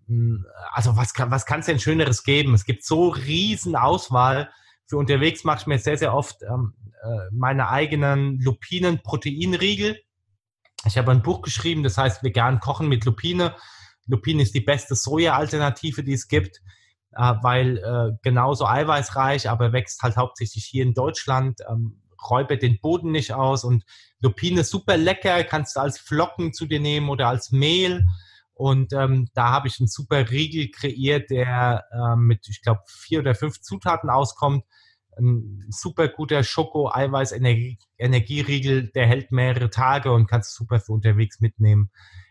[0.06, 2.52] Hm, also was, was kann es denn Schöneres geben?
[2.52, 4.50] Es gibt so riesen Auswahl.
[4.90, 10.02] Für unterwegs mache ich mir sehr, sehr oft ähm, äh, meine eigenen Lupinen-Proteinriegel.
[10.84, 13.54] Ich habe ein Buch geschrieben, das heißt Vegan Kochen mit Lupine.
[14.06, 16.60] Lupine ist die beste Soja-Alternative, die es gibt
[17.12, 22.80] äh, weil äh, genauso eiweißreich, aber wächst halt hauptsächlich hier in Deutschland, ähm, räubert den
[22.80, 23.84] Boden nicht aus und
[24.20, 28.04] Lupine super lecker, kannst du als Flocken zu dir nehmen oder als Mehl.
[28.60, 33.20] Und ähm, da habe ich einen super Riegel kreiert, der äh, mit, ich glaube, vier
[33.20, 34.66] oder fünf Zutaten auskommt.
[35.18, 41.90] Ein super guter Schoko-Eiweiß-Energieriegel, der hält mehrere Tage und kannst super für unterwegs mitnehmen.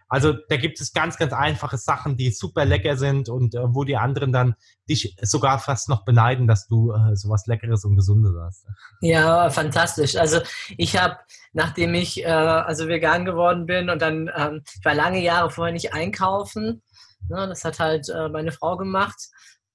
[0.10, 3.84] Also da gibt es ganz, ganz einfache Sachen, die super lecker sind und äh, wo
[3.84, 4.56] die anderen dann
[4.90, 8.66] dich sogar fast noch beneiden, dass du äh, sowas Leckeres und Gesundes hast.
[9.02, 10.16] Ja, fantastisch.
[10.16, 10.42] Also
[10.78, 11.18] ich habe,
[11.54, 15.74] nachdem ich äh, also vegan geworden bin und dann, ähm, ich war lange Jahre vorher
[15.74, 16.82] nicht einkaufen.
[17.28, 19.30] Ne, das hat halt äh, meine Frau gemacht.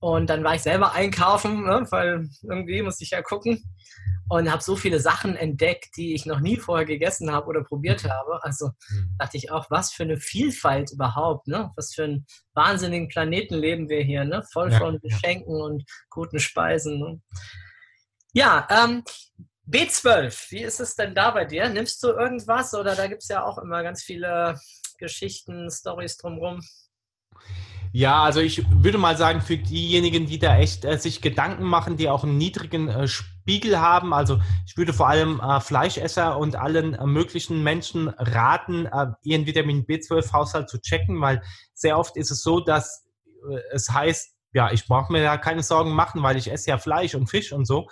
[0.05, 3.64] Und dann war ich selber einkaufen, ne, weil irgendwie musste ich ja gucken
[4.29, 8.05] und habe so viele Sachen entdeckt, die ich noch nie vorher gegessen habe oder probiert
[8.05, 8.45] habe.
[8.45, 9.17] Also mhm.
[9.19, 11.73] dachte ich auch, was für eine Vielfalt überhaupt, ne?
[11.77, 14.43] Was für einen wahnsinnigen Planeten leben wir hier, ne?
[14.53, 15.64] Voll ja, von Geschenken ja.
[15.64, 16.99] und guten Speisen.
[16.99, 17.23] Ne?
[18.35, 19.05] Ja, ähm,
[19.67, 21.71] B12, wie ist es denn da bei dir?
[21.71, 24.61] Nimmst du irgendwas oder da gibt es ja auch immer ganz viele
[24.99, 26.61] Geschichten, Stories drumherum?
[27.96, 31.96] Ja, also ich würde mal sagen, für diejenigen, die da echt äh, sich Gedanken machen,
[31.96, 36.57] die auch einen niedrigen äh, Spiegel haben, also ich würde vor allem äh, Fleischesser und
[36.57, 41.40] allen äh, möglichen Menschen raten, äh, ihren Vitamin B12-Haushalt zu checken, weil
[41.72, 43.07] sehr oft ist es so, dass
[43.48, 46.78] äh, es heißt, ja, ich brauche mir da keine Sorgen machen, weil ich esse ja
[46.78, 47.87] Fleisch und Fisch und so.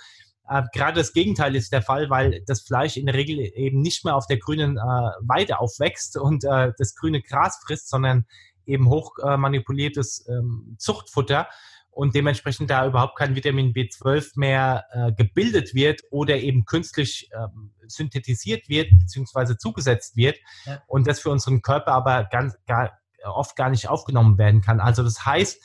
[0.74, 4.16] Gerade das Gegenteil ist der Fall, weil das Fleisch in der Regel eben nicht mehr
[4.16, 8.26] auf der grünen Weide aufwächst und das grüne Gras frisst, sondern
[8.66, 11.48] eben hoch äh, manipuliertes ähm, Zuchtfutter
[11.92, 17.72] und dementsprechend da überhaupt kein Vitamin B12 mehr äh, gebildet wird oder eben künstlich ähm,
[17.86, 20.82] synthetisiert wird beziehungsweise zugesetzt wird ja.
[20.86, 24.80] und das für unseren Körper aber ganz gar, oft gar nicht aufgenommen werden kann.
[24.80, 25.62] Also das heißt,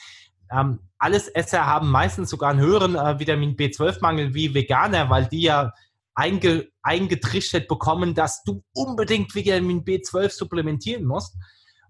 [0.51, 5.41] ähm, alles Esser haben meistens sogar einen höheren äh, Vitamin B12-Mangel wie Veganer, weil die
[5.41, 5.73] ja
[6.13, 11.37] einge eingetrichtert bekommen, dass du unbedingt Vitamin B12 supplementieren musst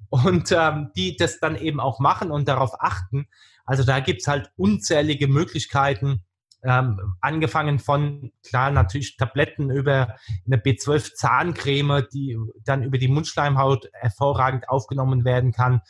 [0.10, 3.28] und ähm, die das dann eben auch machen und darauf achten.
[3.66, 6.24] Also da gibt's halt unzählige Möglichkeiten,
[6.64, 14.68] ähm, angefangen von, klar, natürlich Tabletten über eine B12-Zahncreme, die dann über die Mundschleimhaut hervorragend
[14.68, 15.82] aufgenommen werden kann,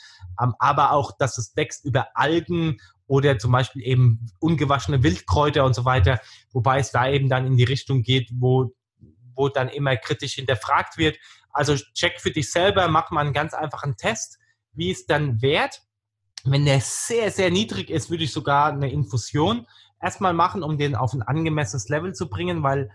[0.41, 5.73] ähm, aber auch, dass es wächst über Algen oder zum Beispiel eben ungewaschene Wildkräuter und
[5.73, 6.19] so weiter,
[6.51, 8.73] wobei es da eben dann in die Richtung geht, wo,
[9.35, 11.17] wo dann immer kritisch hinterfragt wird.
[11.57, 14.37] Also check für dich selber, mach mal einen ganz einfachen Test,
[14.73, 15.81] wie es dann wert.
[16.43, 19.67] Wenn der sehr, sehr niedrig ist, würde ich sogar eine Infusion
[20.01, 22.91] erstmal machen, um den auf ein angemessenes Level zu bringen, weil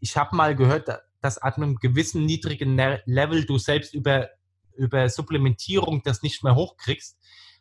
[0.00, 0.88] ich habe mal gehört,
[1.20, 4.28] dass ab einem gewissen niedrigen Level du selbst über,
[4.76, 7.18] über Supplementierung das nicht mehr hochkriegst.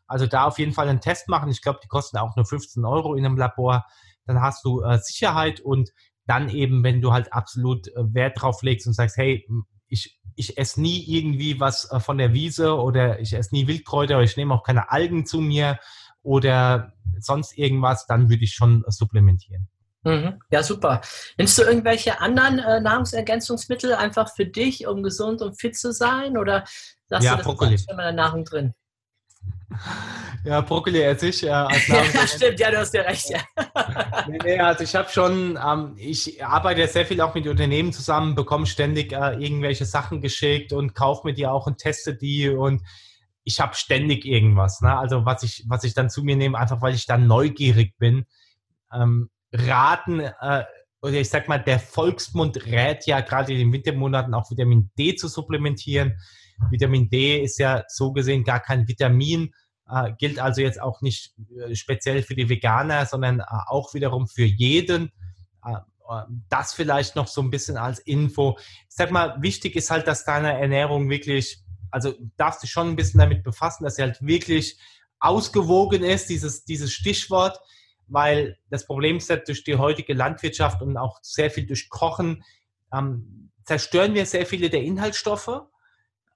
[0.07, 1.49] Also da auf jeden Fall einen Test machen.
[1.49, 3.85] Ich glaube, die kosten auch nur 15 Euro in einem Labor.
[4.25, 5.91] Dann hast du äh, Sicherheit und
[6.25, 9.47] dann eben, wenn du halt absolut äh, Wert drauf legst und sagst, hey,
[9.93, 14.15] ich ich esse nie irgendwie was äh, von der Wiese oder ich esse nie Wildkräuter
[14.15, 15.79] oder ich nehme auch keine Algen zu mir
[16.23, 19.67] oder sonst irgendwas, dann würde ich schon supplementieren.
[20.03, 20.41] Mhm.
[20.51, 21.01] Ja, super.
[21.37, 26.37] Nimmst du irgendwelche anderen äh, Nahrungsergänzungsmittel einfach für dich, um gesund und fit zu sein?
[26.37, 26.65] Oder
[27.07, 27.75] sagst ja, du das Brokkoli.
[27.75, 28.73] in meiner Nahrung drin?
[30.45, 31.43] Ja, Brokkoli esse ich.
[31.43, 31.69] Äh, ja,
[32.27, 33.29] stimmt, ja, du hast ja recht.
[33.29, 33.39] Ja.
[34.27, 38.35] nee, nee, also ich habe schon, ähm, ich arbeite sehr viel auch mit Unternehmen zusammen,
[38.35, 42.81] bekomme ständig äh, irgendwelche Sachen geschickt und kaufe mir die auch und teste die und
[43.45, 44.81] ich habe ständig irgendwas.
[44.81, 44.97] Ne?
[44.97, 48.25] Also was ich, was ich dann zu mir nehme, einfach weil ich dann neugierig bin.
[48.93, 50.65] Ähm, raten, äh,
[51.01, 55.15] oder ich sag mal, der Volksmund rät ja gerade in den Wintermonaten auch Vitamin D
[55.15, 56.17] zu supplementieren.
[56.71, 59.53] Vitamin D ist ja so gesehen gar kein Vitamin,
[59.89, 64.27] äh, gilt also jetzt auch nicht äh, speziell für die Veganer, sondern äh, auch wiederum
[64.27, 65.11] für jeden.
[65.65, 68.57] Äh, äh, das vielleicht noch so ein bisschen als Info.
[68.59, 72.95] Ich sag mal, wichtig ist halt, dass deine Ernährung wirklich, also darfst du schon ein
[72.95, 74.77] bisschen damit befassen, dass sie halt wirklich
[75.19, 77.59] ausgewogen ist, dieses, dieses Stichwort
[78.07, 82.43] weil das Problem ist, dass durch die heutige Landwirtschaft und auch sehr viel durch Kochen
[82.93, 85.61] ähm, zerstören wir sehr viele der Inhaltsstoffe.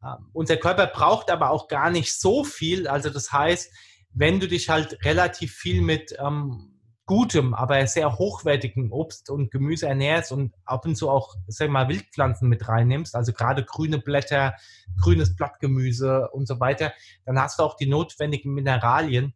[0.03, 2.87] Ähm, unser Körper braucht aber auch gar nicht so viel.
[2.87, 3.71] Also das heißt,
[4.13, 9.87] wenn du dich halt relativ viel mit ähm, gutem, aber sehr hochwertigem Obst und Gemüse
[9.87, 14.55] ernährst und ab und zu auch, sag mal, Wildpflanzen mit reinnimmst, also gerade grüne Blätter,
[15.01, 16.93] grünes Blattgemüse und so weiter,
[17.25, 19.33] dann hast du auch die notwendigen Mineralien.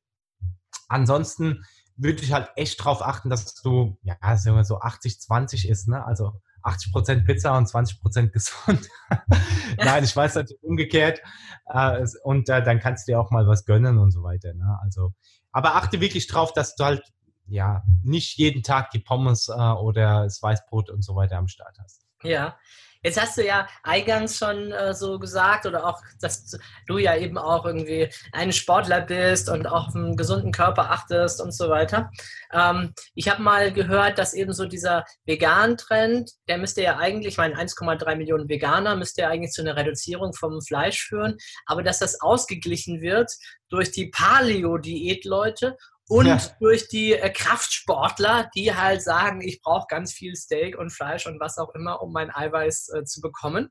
[0.90, 1.64] Ansonsten
[1.96, 6.06] würde ich halt echt darauf achten, dass du, ja, sagen wir so 80-20 ist, ne?
[6.06, 8.88] Also 80 Prozent Pizza und 20 Prozent gesund.
[9.78, 11.22] Nein, ich weiß natürlich umgekehrt.
[11.68, 14.54] Äh, und äh, dann kannst du dir auch mal was gönnen und so weiter.
[14.54, 14.78] Ne?
[14.84, 15.14] Also,
[15.52, 17.04] aber achte wirklich drauf, dass du halt
[17.48, 21.78] ja nicht jeden Tag die Pommes äh, oder das Weißbrot und so weiter am Start
[21.82, 22.06] hast.
[22.24, 22.58] Ja,
[23.04, 26.56] Jetzt hast du ja eingangs schon äh, so gesagt oder auch, dass
[26.88, 31.42] du ja eben auch irgendwie ein Sportler bist und auch auf einen gesunden Körper achtest
[31.42, 32.12] und so weiter.
[32.54, 37.38] Ähm, ich habe mal gehört, dass eben so dieser Vegan-Trend, der müsste ja eigentlich, ich
[37.38, 41.98] meine 1,3 Millionen Veganer, müsste ja eigentlich zu einer Reduzierung vom Fleisch führen, aber dass
[41.98, 43.32] das ausgeglichen wird
[43.70, 45.76] durch die Paleo-Diät-Leute
[46.12, 46.38] und ja.
[46.60, 51.40] durch die äh, Kraftsportler, die halt sagen, ich brauche ganz viel Steak und Fleisch und
[51.40, 53.70] was auch immer, um mein Eiweiß äh, zu bekommen.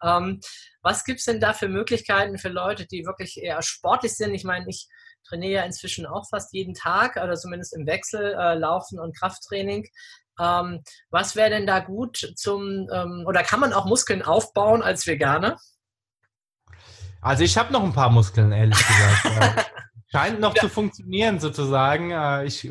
[0.00, 0.38] Ähm,
[0.82, 4.34] was gibt es denn da für Möglichkeiten für Leute, die wirklich eher sportlich sind?
[4.34, 4.86] Ich meine, ich
[5.26, 9.88] trainiere ja inzwischen auch fast jeden Tag oder zumindest im Wechsel äh, Laufen und Krafttraining.
[10.38, 15.08] Ähm, was wäre denn da gut zum, ähm, oder kann man auch Muskeln aufbauen als
[15.08, 15.58] Veganer?
[17.20, 19.72] Also ich habe noch ein paar Muskeln, ehrlich gesagt.
[20.12, 20.62] Scheint noch ja.
[20.62, 22.10] zu funktionieren sozusagen.
[22.10, 22.70] Äh, ich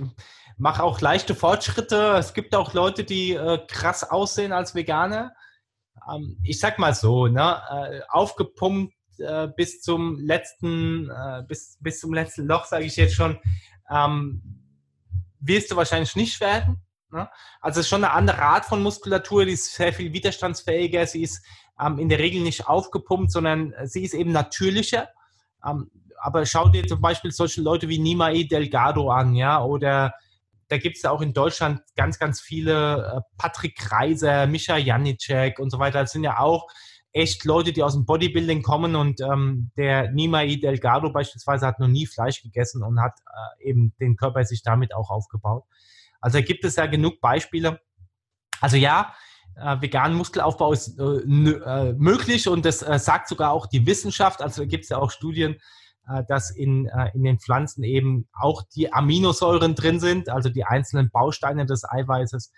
[0.58, 2.16] mache auch leichte Fortschritte.
[2.18, 5.32] Es gibt auch Leute, die äh, krass aussehen als Veganer.
[6.12, 8.94] Ähm, ich sag mal so, ne, äh, aufgepumpt
[9.58, 11.12] bis zum letzten,
[11.46, 13.38] bis, bis zum letzten Loch, sage ich jetzt schon,
[13.92, 14.42] ähm,
[15.42, 16.82] wirst du wahrscheinlich nicht werden.
[17.12, 17.30] Ne?
[17.60, 21.06] Also es ist schon eine andere Art von Muskulatur, die ist sehr viel widerstandsfähiger.
[21.06, 21.46] Sie ist
[21.82, 25.10] ähm, in der Regel nicht aufgepumpt, sondern sie ist eben natürlicher
[26.22, 30.14] aber schau dir zum Beispiel solche Leute wie Nimae Delgado an, ja, oder
[30.70, 35.60] da gibt es ja auch in Deutschland ganz, ganz viele äh, Patrick Reiser, Mischa Janicek
[35.60, 36.02] und so weiter.
[36.02, 36.68] Das sind ja auch
[37.12, 41.88] echt Leute, die aus dem Bodybuilding kommen und ähm, der Nimae Delgado beispielsweise hat noch
[41.88, 43.14] nie Fleisch gegessen und hat
[43.60, 45.64] äh, eben den Körper sich damit auch aufgebaut.
[46.22, 47.80] Also da gibt es ja genug Beispiele.
[48.62, 49.14] Also ja,
[49.56, 54.42] äh, veganen Muskelaufbau ist äh, äh, möglich und das äh, sagt sogar auch die Wissenschaft.
[54.42, 55.60] Also da gibt es ja auch Studien,
[56.28, 61.10] dass in, äh, in den Pflanzen eben auch die Aminosäuren drin sind, also die einzelnen
[61.12, 62.52] Bausteine des Eiweißes.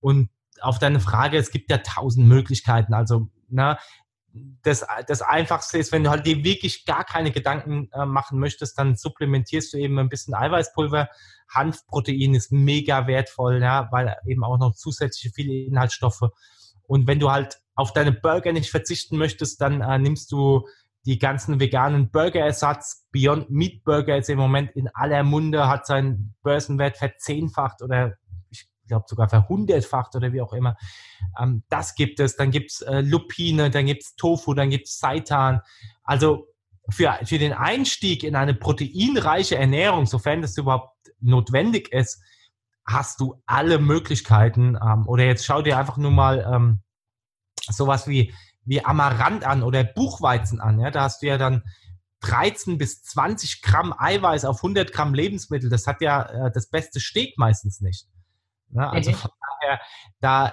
[0.00, 2.94] Und auf deine Frage, es gibt ja tausend Möglichkeiten.
[2.94, 3.78] Also, na, ne,
[4.62, 8.78] das, das Einfachste ist, wenn du halt dir wirklich gar keine Gedanken äh, machen möchtest,
[8.78, 11.08] dann supplementierst du eben ein bisschen Eiweißpulver.
[11.52, 16.30] Hanfprotein ist mega wertvoll, ja, weil eben auch noch zusätzliche viele Inhaltsstoffe.
[16.86, 20.66] Und wenn du halt auf deine Burger nicht verzichten möchtest, dann äh, nimmst du
[21.06, 23.06] die ganzen veganen Burgerersatz.
[23.12, 28.14] Beyond Meat Burger ist im Moment in aller Munde, hat seinen Börsenwert verzehnfacht oder
[28.50, 30.76] ich glaube sogar verhundertfacht oder wie auch immer.
[31.40, 32.36] Ähm, das gibt es.
[32.36, 35.60] Dann gibt es äh, Lupine, dann gibt es Tofu, dann gibt es Seitan.
[36.02, 36.48] Also
[36.90, 42.22] für, für den Einstieg in eine proteinreiche Ernährung, sofern das überhaupt notwendig ist,
[42.86, 44.76] hast du alle Möglichkeiten.
[44.76, 46.80] Ähm, oder jetzt schau dir einfach nur mal ähm,
[47.68, 48.34] sowas wie
[48.64, 50.78] wie Amaranth an oder Buchweizen an.
[50.80, 50.90] Ja?
[50.90, 51.62] Da hast du ja dann
[52.20, 55.70] 13 bis 20 Gramm Eiweiß auf 100 Gramm Lebensmittel.
[55.70, 58.06] Das hat ja äh, das beste Steak meistens nicht.
[58.70, 58.90] Ja?
[58.90, 59.16] Also mhm.
[59.16, 59.80] von daher,
[60.20, 60.52] da,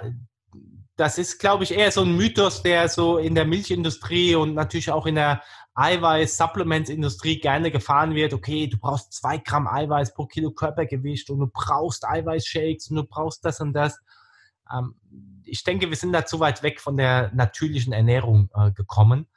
[0.96, 4.92] das ist, glaube ich, eher so ein Mythos, der so in der Milchindustrie und natürlich
[4.92, 5.44] auch in der
[5.76, 11.48] Eiweiß-Supplements-Industrie gerne gefahren wird, okay, du brauchst zwei Gramm Eiweiß pro Kilo Körpergewicht und du
[11.48, 14.00] brauchst Eiweißshakes und du brauchst das und das.
[14.74, 14.96] Ähm,
[15.48, 19.28] ich denke, wir sind da zu weit weg von der natürlichen Ernährung äh, gekommen,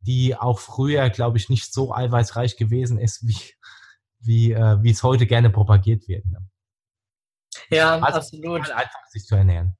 [0.00, 3.54] die auch früher, glaube ich, nicht so eiweißreich gewesen ist, wie,
[4.20, 6.24] wie, äh, wie es heute gerne propagiert wird.
[6.26, 6.48] Ne?
[7.70, 8.70] Ja, also absolut.
[8.70, 9.76] Einfach sich zu ernähren.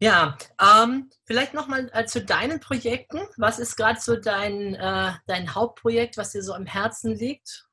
[0.00, 3.20] Ja, ähm, vielleicht nochmal äh, zu deinen Projekten.
[3.36, 7.68] Was ist gerade so dein, äh, dein Hauptprojekt, was dir so am Herzen liegt?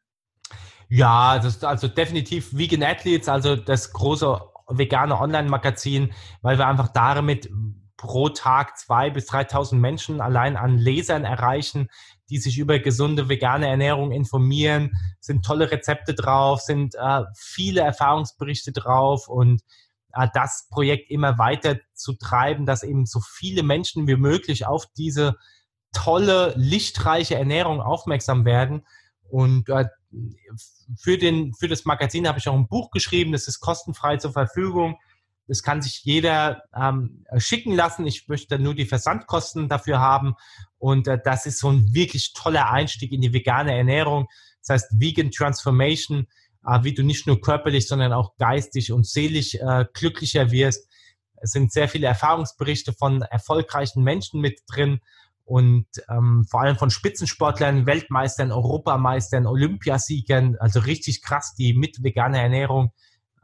[0.88, 7.50] Ja, das also definitiv Vegan Athletes, also das große vegane Online-Magazin, weil wir einfach damit
[7.98, 11.88] pro Tag zwei bis 3.000 Menschen allein an Lesern erreichen,
[12.32, 14.92] die sich über gesunde vegane Ernährung informieren.
[15.20, 19.62] Sind tolle Rezepte drauf, sind äh, viele Erfahrungsberichte drauf und
[20.14, 24.86] äh, das Projekt immer weiter zu treiben, dass eben so viele Menschen wie möglich auf
[24.98, 25.36] diese
[25.94, 28.86] tolle, lichtreiche Ernährung aufmerksam werden.
[29.30, 29.86] Und äh,
[30.98, 34.34] für, den, für das Magazin habe ich auch ein Buch geschrieben, das ist kostenfrei zur
[34.34, 34.98] Verfügung.
[35.48, 38.08] Das kann sich jeder ähm, schicken lassen.
[38.08, 40.36] Ich möchte nur die Versandkosten dafür haben.
[40.78, 44.28] Und äh, das ist so ein wirklich toller Einstieg in die vegane Ernährung.
[44.62, 46.28] Das heißt Vegan Transformation,
[46.66, 50.88] äh, wie du nicht nur körperlich, sondern auch geistig und seelisch äh, glücklicher wirst.
[51.42, 55.02] Es sind sehr viele Erfahrungsberichte von erfolgreichen Menschen mit drin
[55.52, 62.42] und ähm, vor allem von Spitzensportlern, Weltmeistern, Europameistern, Olympiasiegern, also richtig krass, die mit veganer
[62.42, 62.94] Ernährung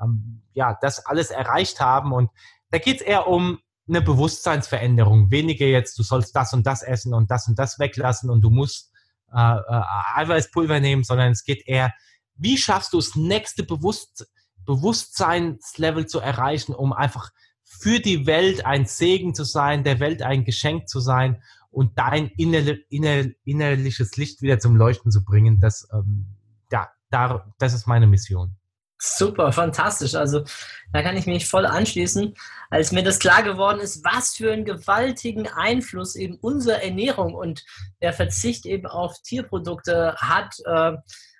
[0.01, 2.13] ähm, ja das alles erreicht haben.
[2.13, 2.29] Und
[2.71, 5.31] da geht es eher um eine Bewusstseinsveränderung.
[5.31, 8.51] Weniger jetzt, du sollst das und das essen und das und das weglassen und du
[8.51, 8.89] musst
[9.33, 9.81] äh, äh,
[10.15, 11.93] Eiweißpulver nehmen, sondern es geht eher,
[12.35, 14.25] wie schaffst du das nächste Bewusst
[14.63, 17.31] Bewusstseinslevel zu erreichen, um einfach
[17.65, 21.43] für die Welt ein Segen zu sein, der Welt ein Geschenk zu sein
[21.77, 25.59] und dein inner, inner, innerliches Licht wieder zum Leuchten zu bringen.
[25.59, 26.25] Das, ähm,
[26.71, 28.55] ja, da, das ist meine Mission.
[28.97, 30.15] Super, fantastisch.
[30.15, 30.43] Also
[30.91, 32.33] da kann ich mich voll anschließen,
[32.71, 37.63] als mir das klar geworden ist, was für einen gewaltigen Einfluss eben unsere Ernährung und
[38.01, 40.55] der Verzicht eben auf Tierprodukte hat.
[40.65, 40.93] Äh,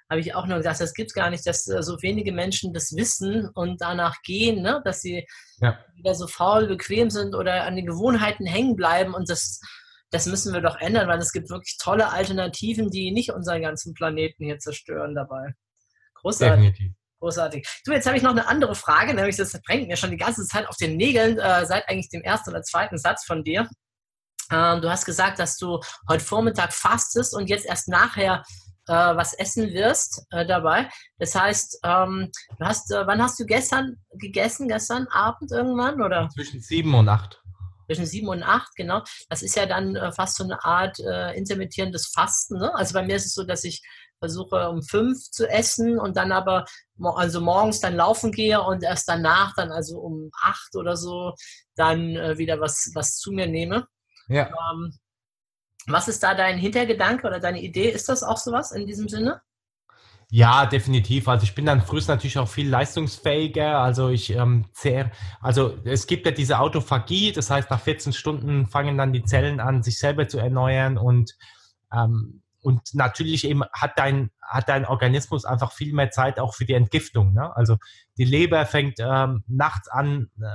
[0.10, 2.73] habe ich auch nur gesagt, das gibt es gar nicht, dass äh, so wenige Menschen
[2.73, 4.82] das wissen und danach gehen, ne?
[4.86, 5.28] dass sie
[5.62, 5.80] ja.
[5.95, 9.60] wieder so faul, bequem sind oder an den Gewohnheiten hängen bleiben und das,
[10.11, 13.93] das müssen wir doch ändern, weil es gibt wirklich tolle Alternativen, die nicht unseren ganzen
[13.93, 15.53] Planeten hier zerstören dabei.
[16.15, 16.73] Großartig.
[16.73, 16.97] Definitiv.
[17.19, 17.67] Großartig.
[17.83, 20.45] Du, jetzt habe ich noch eine andere Frage, nämlich das bringt mir schon die ganze
[20.45, 23.67] Zeit auf den Nägeln, äh, seit eigentlich dem ersten oder zweiten Satz von dir.
[24.51, 28.43] Ähm, du hast gesagt, dass du heute Vormittag fastest und jetzt erst nachher
[28.87, 30.89] äh, was essen wirst äh, dabei.
[31.17, 34.67] Das heißt, ähm, du hast, äh, wann hast du gestern gegessen?
[34.67, 36.29] Gestern Abend irgendwann oder?
[36.29, 37.41] Zwischen sieben und acht.
[37.88, 39.02] Zwischen sieben und acht, genau.
[39.30, 42.60] Das ist ja dann äh, fast so eine Art äh, intermittierendes Fasten.
[42.60, 42.73] Ne?
[42.76, 43.82] Also bei mir ist es so, dass ich
[44.19, 46.65] versuche um fünf zu essen und dann aber
[47.00, 51.34] also morgens dann laufen gehe und erst danach dann also um acht oder so
[51.76, 53.88] dann äh, wieder was, was zu mir nehme.
[54.28, 54.47] Ja.
[54.47, 54.97] Ähm,
[55.88, 57.89] was ist da dein Hintergedanke oder deine Idee?
[57.89, 59.41] Ist das auch sowas in diesem Sinne?
[60.29, 61.29] Ja, definitiv.
[61.29, 63.79] Also ich bin dann frühest natürlich auch viel leistungsfähiger.
[63.79, 68.67] Also ich ähm, zehr, also es gibt ja diese Autophagie, das heißt nach 14 Stunden
[68.67, 71.37] fangen dann die Zellen an, sich selber zu erneuern und
[71.93, 76.65] ähm, und natürlich eben hat dein, hat dein Organismus einfach viel mehr Zeit auch für
[76.65, 77.33] die Entgiftung.
[77.33, 77.55] Ne?
[77.55, 77.77] Also
[78.17, 80.45] die Leber fängt ähm, nachts an, äh,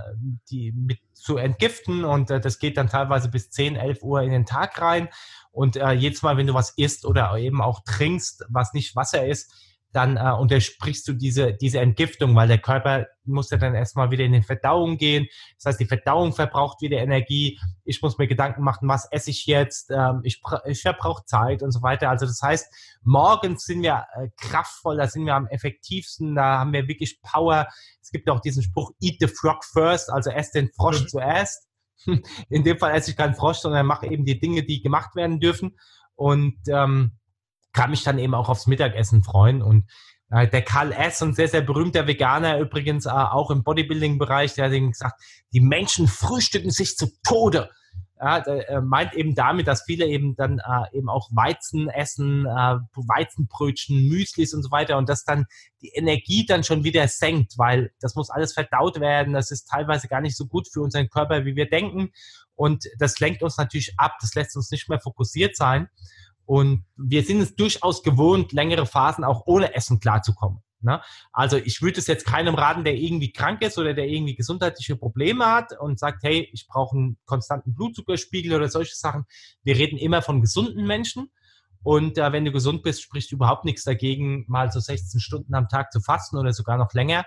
[0.50, 4.30] die mit zu entgiften und äh, das geht dann teilweise bis 10, 11 Uhr in
[4.30, 5.08] den Tag rein.
[5.52, 9.26] Und äh, jedes Mal, wenn du was isst oder eben auch trinkst, was nicht Wasser
[9.26, 9.54] ist,
[9.92, 14.24] dann äh, untersprichst du diese, diese Entgiftung, weil der Körper muss ja dann erstmal wieder
[14.24, 15.28] in die Verdauung gehen.
[15.56, 17.58] Das heißt, die Verdauung verbraucht wieder Energie.
[17.84, 19.90] Ich muss mir Gedanken machen, was esse ich jetzt?
[19.90, 22.08] Ähm, ich, ich verbrauche Zeit und so weiter.
[22.08, 26.72] Also das heißt, morgens sind wir äh, kraftvoll, da sind wir am effektivsten, da haben
[26.72, 27.68] wir wirklich Power.
[28.00, 31.08] Es gibt auch diesen Spruch, eat the frog first, also ess den Frosch mhm.
[31.08, 31.68] zuerst.
[32.48, 35.38] In dem Fall esse ich keinen Frosch, sondern mache eben die Dinge, die gemacht werden
[35.38, 35.76] dürfen.
[36.14, 37.18] Und ähm,
[37.72, 39.62] kann mich dann eben auch aufs Mittagessen freuen.
[39.62, 39.88] Und
[40.30, 44.66] äh, der Karl S., ein sehr, sehr berühmter Veganer übrigens, äh, auch im Bodybuilding-Bereich, der
[44.66, 45.20] hat eben gesagt,
[45.52, 47.70] die Menschen frühstücken sich zu Tode.
[48.18, 52.78] Ja, der, meint eben damit, dass viele eben dann äh, eben auch Weizen essen, äh,
[52.94, 55.46] Weizenbrötchen, Müslis und so weiter und das dann
[55.80, 59.32] die Energie dann schon wieder senkt, weil das muss alles verdaut werden.
[59.32, 62.12] Das ist teilweise gar nicht so gut für unseren Körper, wie wir denken.
[62.54, 64.18] Und das lenkt uns natürlich ab.
[64.20, 65.88] Das lässt uns nicht mehr fokussiert sein.
[66.52, 70.58] Und wir sind es durchaus gewohnt, längere Phasen auch ohne Essen klarzukommen.
[70.82, 71.00] Ne?
[71.32, 74.96] Also ich würde es jetzt keinem raten, der irgendwie krank ist oder der irgendwie gesundheitliche
[74.96, 79.24] Probleme hat und sagt, hey, ich brauche einen konstanten Blutzuckerspiegel oder solche Sachen.
[79.62, 81.30] Wir reden immer von gesunden Menschen.
[81.82, 85.70] Und äh, wenn du gesund bist, spricht überhaupt nichts dagegen, mal so 16 Stunden am
[85.70, 87.24] Tag zu fasten oder sogar noch länger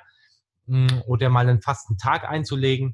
[0.68, 2.94] mh, mm, oder mal einen Fastentag einzulegen.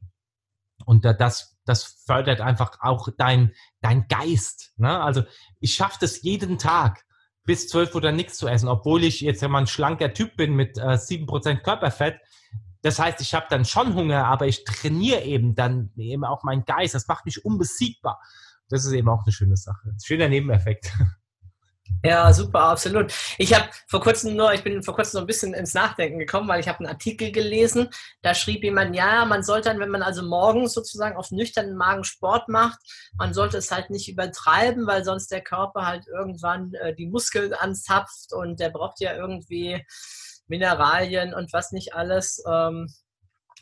[0.86, 4.73] Und das, das fördert einfach auch dein, dein Geist.
[4.77, 5.01] Ne?
[5.01, 5.23] Also
[5.59, 7.05] ich schaffe das jeden Tag
[7.43, 10.77] bis 12 Uhr nichts zu essen, obwohl ich jetzt mal ein schlanker Typ bin mit
[10.77, 12.19] äh, 7% Körperfett.
[12.84, 16.65] Das heißt, ich habe dann schon Hunger, aber ich trainiere eben dann eben auch meinen
[16.65, 16.95] Geist.
[16.95, 18.19] Das macht mich unbesiegbar.
[18.69, 19.93] Das ist eben auch eine schöne Sache.
[20.03, 20.91] Schöner Nebeneffekt.
[22.03, 23.13] Ja, super, absolut.
[23.37, 26.47] Ich habe vor kurzem nur, ich bin vor kurzem so ein bisschen ins Nachdenken gekommen,
[26.47, 27.89] weil ich habe einen Artikel gelesen,
[28.23, 32.03] da schrieb jemand, ja, man sollte dann, wenn man also morgens sozusagen auf nüchternen Magen
[32.03, 32.79] Sport macht,
[33.17, 37.53] man sollte es halt nicht übertreiben, weil sonst der Körper halt irgendwann äh, die Muskeln
[37.53, 39.85] anzapft und der braucht ja irgendwie
[40.47, 42.43] Mineralien und was nicht alles.
[42.47, 42.91] Ähm,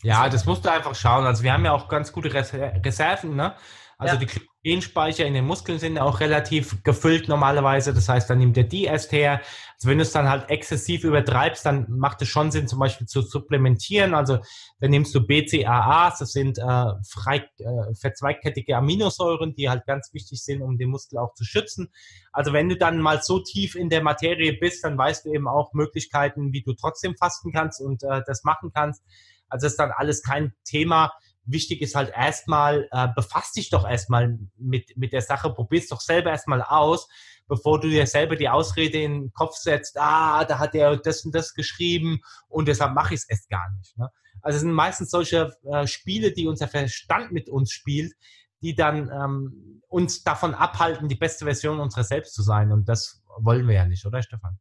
[0.02, 1.26] ja, das musst du einfach schauen.
[1.26, 3.54] Also wir haben ja auch ganz gute Reserven, ne?
[3.98, 4.20] Also ja.
[4.22, 7.92] die Glykogenspeicher in den Muskeln sind auch relativ gefüllt normalerweise.
[7.92, 9.42] Das heißt, dann nimmt der die erst her.
[9.74, 13.08] Also wenn du es dann halt exzessiv übertreibst, dann macht es schon Sinn, zum Beispiel
[13.08, 14.14] zu supplementieren.
[14.14, 14.40] Also
[14.80, 20.44] dann nimmst du BCAAs, das sind äh, frei, äh, verzweigkettige Aminosäuren, die halt ganz wichtig
[20.44, 21.92] sind, um den Muskel auch zu schützen.
[22.32, 25.48] Also wenn du dann mal so tief in der Materie bist, dann weißt du eben
[25.48, 29.04] auch Möglichkeiten, wie du trotzdem fasten kannst und äh, das machen kannst.
[29.48, 31.12] Also ist dann alles kein Thema
[31.52, 36.02] wichtig ist halt erstmal, äh, befasst dich doch erstmal mit, mit der Sache, probier's doch
[36.02, 37.08] selber erstmal aus,
[37.48, 41.26] bevor du dir selber die Ausrede in den Kopf setzt, ah, da hat er das
[41.26, 43.98] und das geschrieben und deshalb mache ich es erst gar nicht.
[43.98, 44.10] Ne?
[44.42, 48.14] Also es sind meistens solche äh, Spiele, die unser Verstand mit uns spielt,
[48.62, 52.72] die dann ähm, uns davon abhalten, die beste Version unserer selbst zu sein.
[52.72, 54.58] Und das wollen wir ja nicht, oder Stefan?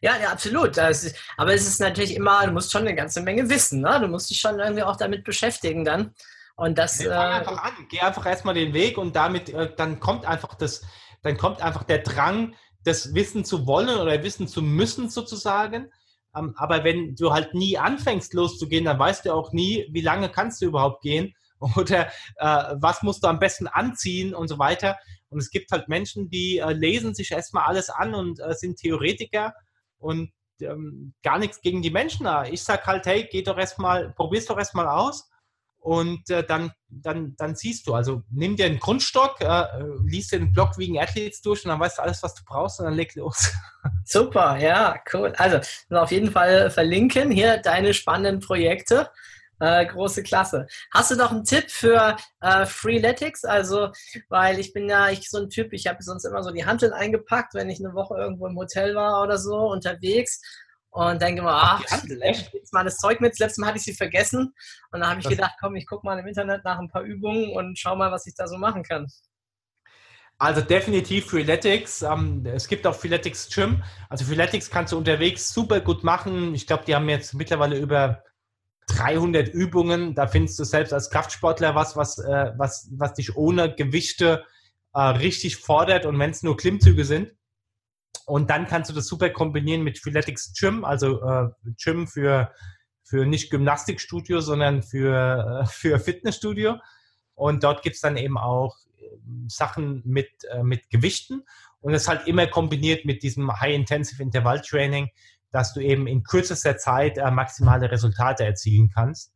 [0.00, 0.76] Ja, ja, absolut.
[0.76, 3.80] Ist, aber es ist natürlich immer, du musst schon eine ganze Menge wissen.
[3.80, 3.98] Ne?
[4.00, 6.14] Du musst dich schon irgendwie auch damit beschäftigen dann.
[6.56, 6.98] Und das.
[7.00, 10.24] Nee, fang äh, einfach an, geh einfach erstmal den Weg und damit, äh, dann kommt
[10.24, 10.82] einfach das,
[11.22, 12.54] dann kommt einfach der Drang,
[12.84, 15.90] das Wissen zu wollen oder Wissen zu müssen sozusagen.
[16.36, 20.28] Ähm, aber wenn du halt nie anfängst loszugehen, dann weißt du auch nie, wie lange
[20.28, 21.34] kannst du überhaupt gehen
[21.76, 24.96] oder äh, was musst du am besten anziehen und so weiter.
[25.34, 28.78] Und es gibt halt Menschen, die äh, lesen sich erstmal alles an und äh, sind
[28.78, 29.52] Theoretiker
[29.98, 32.26] und ähm, gar nichts gegen die Menschen.
[32.50, 35.28] Ich sag halt, hey, geh doch erstmal, probier's doch erstmal aus
[35.84, 37.94] und äh, dann, dann, dann siehst du.
[37.94, 39.66] Also nimm dir einen Grundstock, äh,
[40.06, 42.86] liest den Blog wegen Athletes durch und dann weißt du alles, was du brauchst und
[42.86, 43.52] dann leg los.
[44.06, 45.34] Super, ja, cool.
[45.36, 45.58] Also
[45.90, 49.10] auf jeden Fall verlinken hier deine spannenden Projekte.
[49.60, 50.66] Äh, große Klasse.
[50.92, 53.44] Hast du noch einen Tipp für äh, Freeletics?
[53.44, 53.90] Also,
[54.28, 56.92] weil ich bin ja ich so ein Typ, ich habe sonst immer so die Handeln
[56.92, 60.40] eingepackt, wenn ich eine Woche irgendwo im Hotel war oder so unterwegs
[60.90, 61.84] und denke mal, ach,
[62.52, 63.32] jetzt mal das Zeug mit.
[63.32, 64.54] Das letzte Mal hatte ich sie vergessen
[64.92, 67.52] und dann habe ich gedacht, komm, ich gucke mal im Internet nach ein paar Übungen
[67.52, 69.08] und schau mal, was ich da so machen kann.
[70.38, 72.02] Also definitiv Freeletics.
[72.02, 73.82] Ähm, es gibt auch Freeletics Gym.
[74.08, 76.54] Also Freeletics kannst du unterwegs super gut machen.
[76.54, 78.22] Ich glaube, die haben jetzt mittlerweile über
[78.88, 80.14] 300 Übungen.
[80.14, 84.44] Da findest du selbst als Kraftsportler was, was, äh, was, was dich ohne Gewichte
[84.94, 87.32] äh, richtig fordert und wenn es nur Klimmzüge sind.
[88.26, 92.52] Und dann kannst du das super kombinieren mit Freeletics Gym, also äh, Gym für,
[93.02, 96.76] für nicht Gymnastikstudio, sondern für, äh, für Fitnessstudio.
[97.34, 101.44] Und dort gibt's dann eben auch ähm, Sachen mit, äh, mit Gewichten
[101.80, 105.10] und es halt immer kombiniert mit diesem High-Intensive Intervall-Training,
[105.54, 109.32] dass du eben in kürzester Zeit äh, maximale Resultate erzielen kannst.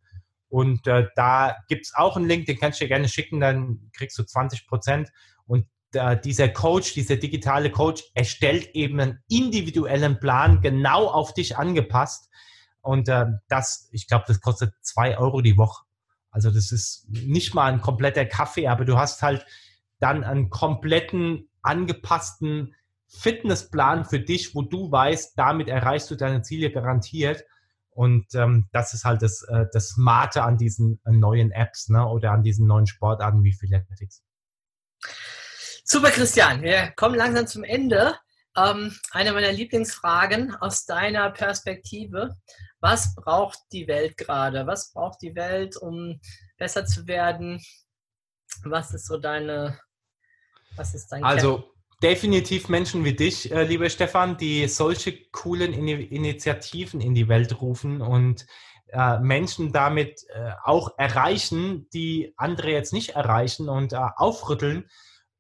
[0.49, 4.19] Und äh, da gibt's auch einen Link, den kannst du dir gerne schicken, dann kriegst
[4.19, 5.11] du 20 Prozent.
[5.47, 11.57] Und äh, dieser Coach, dieser digitale Coach erstellt eben einen individuellen Plan, genau auf dich
[11.57, 12.29] angepasst.
[12.81, 15.85] Und äh, das, ich glaube, das kostet zwei Euro die Woche.
[16.33, 19.47] Also das ist nicht mal ein kompletter Kaffee, aber du hast halt
[20.01, 22.75] dann einen kompletten angepassten
[23.09, 27.45] Fitnessplan für dich, wo du weißt, damit erreichst du deine Ziele garantiert.
[27.91, 32.07] Und ähm, das ist halt das, äh, das Smarte an diesen äh, neuen Apps ne,
[32.07, 34.23] oder an diesen neuen Sportarten wie Freeletics.
[35.85, 36.63] Super, Christian.
[36.63, 38.15] Wir kommen langsam zum Ende.
[38.57, 42.37] Ähm, eine meiner Lieblingsfragen aus deiner Perspektive.
[42.81, 44.67] Was braucht die Welt gerade?
[44.67, 46.21] Was braucht die Welt, um
[46.57, 47.61] besser zu werden?
[48.65, 49.81] Was ist so deine,
[50.77, 51.71] was ist dein Also, Kern?
[52.03, 57.61] Definitiv Menschen wie dich, äh, lieber Stefan, die solche coolen In Initiativen in die Welt
[57.61, 58.47] rufen und
[58.89, 64.89] äh, Menschen damit äh, auch erreichen, die andere jetzt nicht erreichen und äh, aufrütteln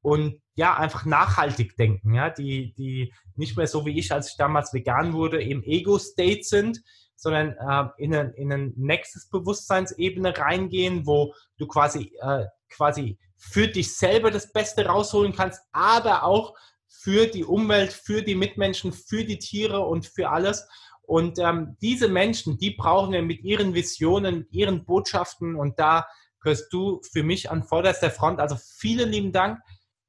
[0.02, 4.36] und ja, einfach nachhaltig denken, ja, die, die nicht mehr so wie ich, als ich
[4.36, 6.82] damals vegan wurde, im Ego-State sind,
[7.14, 13.68] sondern äh, in, ein, in ein nächstes Bewusstseinsebene reingehen, wo du quasi, äh, quasi für
[13.68, 16.54] dich selber das Beste rausholen kannst, aber auch
[16.88, 20.66] für die Umwelt, für die Mitmenschen, für die Tiere und für alles.
[21.02, 25.54] Und ähm, diese Menschen, die brauchen wir mit ihren Visionen, mit ihren Botschaften.
[25.54, 26.06] Und da
[26.42, 28.40] gehörst du für mich an vorderster Front.
[28.40, 29.60] Also vielen lieben Dank,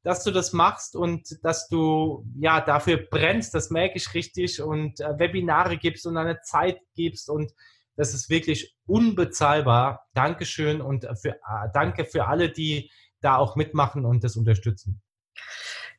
[0.03, 3.53] dass du das machst und dass du ja dafür brennst.
[3.53, 7.53] Das merke ich richtig und äh, Webinare gibst und eine Zeit gibst und
[7.99, 10.07] das ist wirklich unbezahlbar.
[10.13, 12.89] Dankeschön und für, äh, danke für alle, die
[13.19, 15.01] da auch mitmachen und das unterstützen.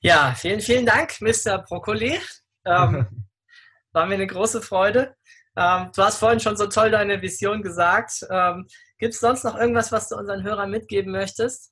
[0.01, 1.59] Ja, vielen, vielen Dank, Mr.
[1.59, 2.19] Brokkoli.
[2.65, 3.27] Ähm,
[3.93, 5.15] war mir eine große Freude.
[5.55, 8.27] Ähm, du hast vorhin schon so toll deine Vision gesagt.
[8.31, 11.71] Ähm, Gibt es sonst noch irgendwas, was du unseren Hörern mitgeben möchtest?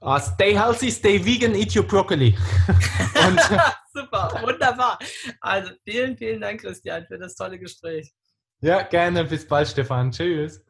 [0.00, 2.34] Uh, stay healthy, stay vegan, eat your broccoli.
[3.92, 4.98] Super, wunderbar.
[5.40, 8.14] Also vielen, vielen Dank, Christian, für das tolle Gespräch.
[8.60, 9.24] Ja, gerne.
[9.24, 10.10] Bis bald, Stefan.
[10.10, 10.64] Tschüss.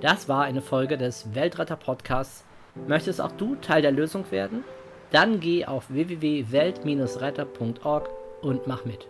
[0.00, 2.44] Das war eine Folge des Weltretter Podcasts.
[2.86, 4.62] Möchtest auch du Teil der Lösung werden?
[5.10, 8.08] Dann geh auf www.welt-retter.org
[8.42, 9.08] und mach mit.